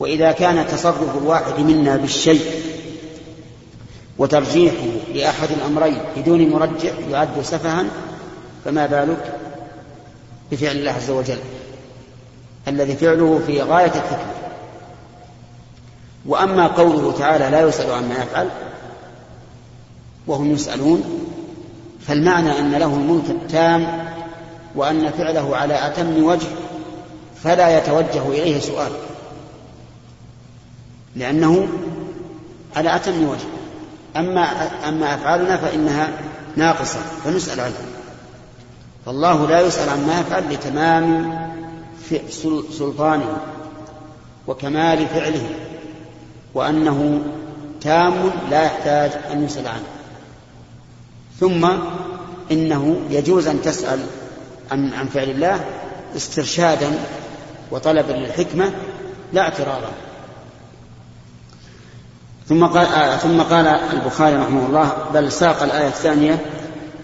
وإذا 0.00 0.32
كان 0.32 0.66
تصرف 0.66 1.16
الواحد 1.18 1.60
منا 1.60 1.96
بالشيء 1.96 2.62
وترجيحه 4.18 4.86
لأحد 5.14 5.48
الأمرين 5.50 5.98
بدون 6.16 6.48
مرجح 6.48 6.92
يعد 7.10 7.42
سفها 7.42 7.84
فما 8.64 8.86
بالك 8.86 9.34
بفعل 10.52 10.76
الله 10.76 10.90
عز 10.90 11.10
وجل 11.10 11.38
الذي 12.68 12.96
فعله 12.96 13.40
في 13.46 13.62
غاية 13.62 13.86
الحكمة. 13.86 14.32
وأما 16.26 16.66
قوله 16.66 17.14
تعالى 17.18 17.50
لا 17.50 17.60
يسأل 17.60 17.90
عما 17.90 18.14
يفعل 18.14 18.48
وهم 20.26 20.52
يسألون 20.52 21.02
فالمعنى 22.06 22.58
أن 22.58 22.72
له 22.72 22.94
الملك 22.94 23.30
التام 23.30 24.08
وأن 24.74 25.10
فعله 25.10 25.56
على 25.56 25.86
أتم 25.86 26.24
وجه 26.24 26.46
فلا 27.42 27.78
يتوجه 27.78 28.28
إليه 28.28 28.60
سؤال. 28.60 28.92
لأنه 31.18 31.68
على 32.76 32.96
أتم 32.96 33.24
وجه 33.24 33.48
أما 34.16 34.42
أما 34.88 35.14
أفعالنا 35.14 35.56
فإنها 35.56 36.10
ناقصة 36.56 36.98
فنسأل 37.24 37.60
عنها. 37.60 37.86
فالله 39.06 39.46
لا 39.46 39.60
يسأل 39.60 39.88
عما 39.88 40.20
يفعل 40.20 40.52
لتمام 40.52 41.38
سلطانه 42.78 43.36
وكمال 44.46 45.06
فعله 45.06 45.48
وأنه 46.54 47.20
تام 47.80 48.14
لا 48.50 48.62
يحتاج 48.62 49.10
أن 49.32 49.44
يسأل 49.44 49.68
عنه. 49.68 49.86
ثم 51.40 51.68
إنه 52.52 53.00
يجوز 53.10 53.46
أن 53.46 53.62
تسأل 53.62 54.00
عن 54.70 54.92
عن 54.92 55.06
فعل 55.06 55.30
الله 55.30 55.64
استرشادا 56.16 56.90
وطلبا 57.70 58.12
للحكمة 58.12 58.72
لا 59.32 59.42
اعتراضا. 59.42 59.90
ثم 62.48 62.66
قال 62.66 62.86
آه 62.86 63.16
ثم 63.16 63.40
قال 63.42 63.66
البخاري 63.66 64.36
رحمه 64.36 64.66
الله 64.66 65.10
بل 65.14 65.32
ساق 65.32 65.62
الآية 65.62 65.88
الثانية 65.88 66.44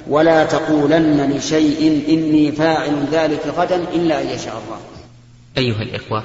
ولا 0.06 0.44
تقولن 0.44 1.32
لشيء 1.32 2.04
إني 2.08 2.52
فاعل 2.52 3.06
ذلك 3.12 3.46
غدا 3.46 3.76
إلا 3.76 4.22
أن 4.22 4.26
يشاء 4.26 4.62
الله. 4.64 4.80
أيها 5.58 5.82
الإخوة 5.82 6.24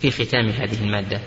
في 0.00 0.10
ختام 0.10 0.48
هذه 0.48 0.80
المادة 0.80 1.20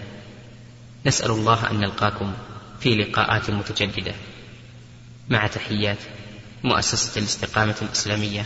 نسأل 1.06 1.32
الله 1.32 1.72
أن 1.72 1.80
نلقاكم 1.80 2.34
في 2.80 2.95
لقاءات 2.95 3.49
متجددة. 3.49 4.14
مع 5.30 5.47
تحيات 5.47 5.97
مؤسسة 6.64 7.20
الاستقامة 7.20 7.76
الإسلامية 7.82 8.45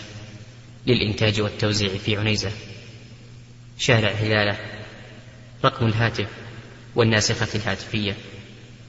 للإنتاج 0.88 1.42
والتوزيع 1.42 1.90
في 1.90 2.18
عنيزة. 2.18 2.52
شارع 3.78 4.12
هلالة 4.12 4.58
رقم 5.66 5.86
الهاتف 5.86 6.28
والناسخة 6.96 7.48
الهاتفية. 7.56 8.16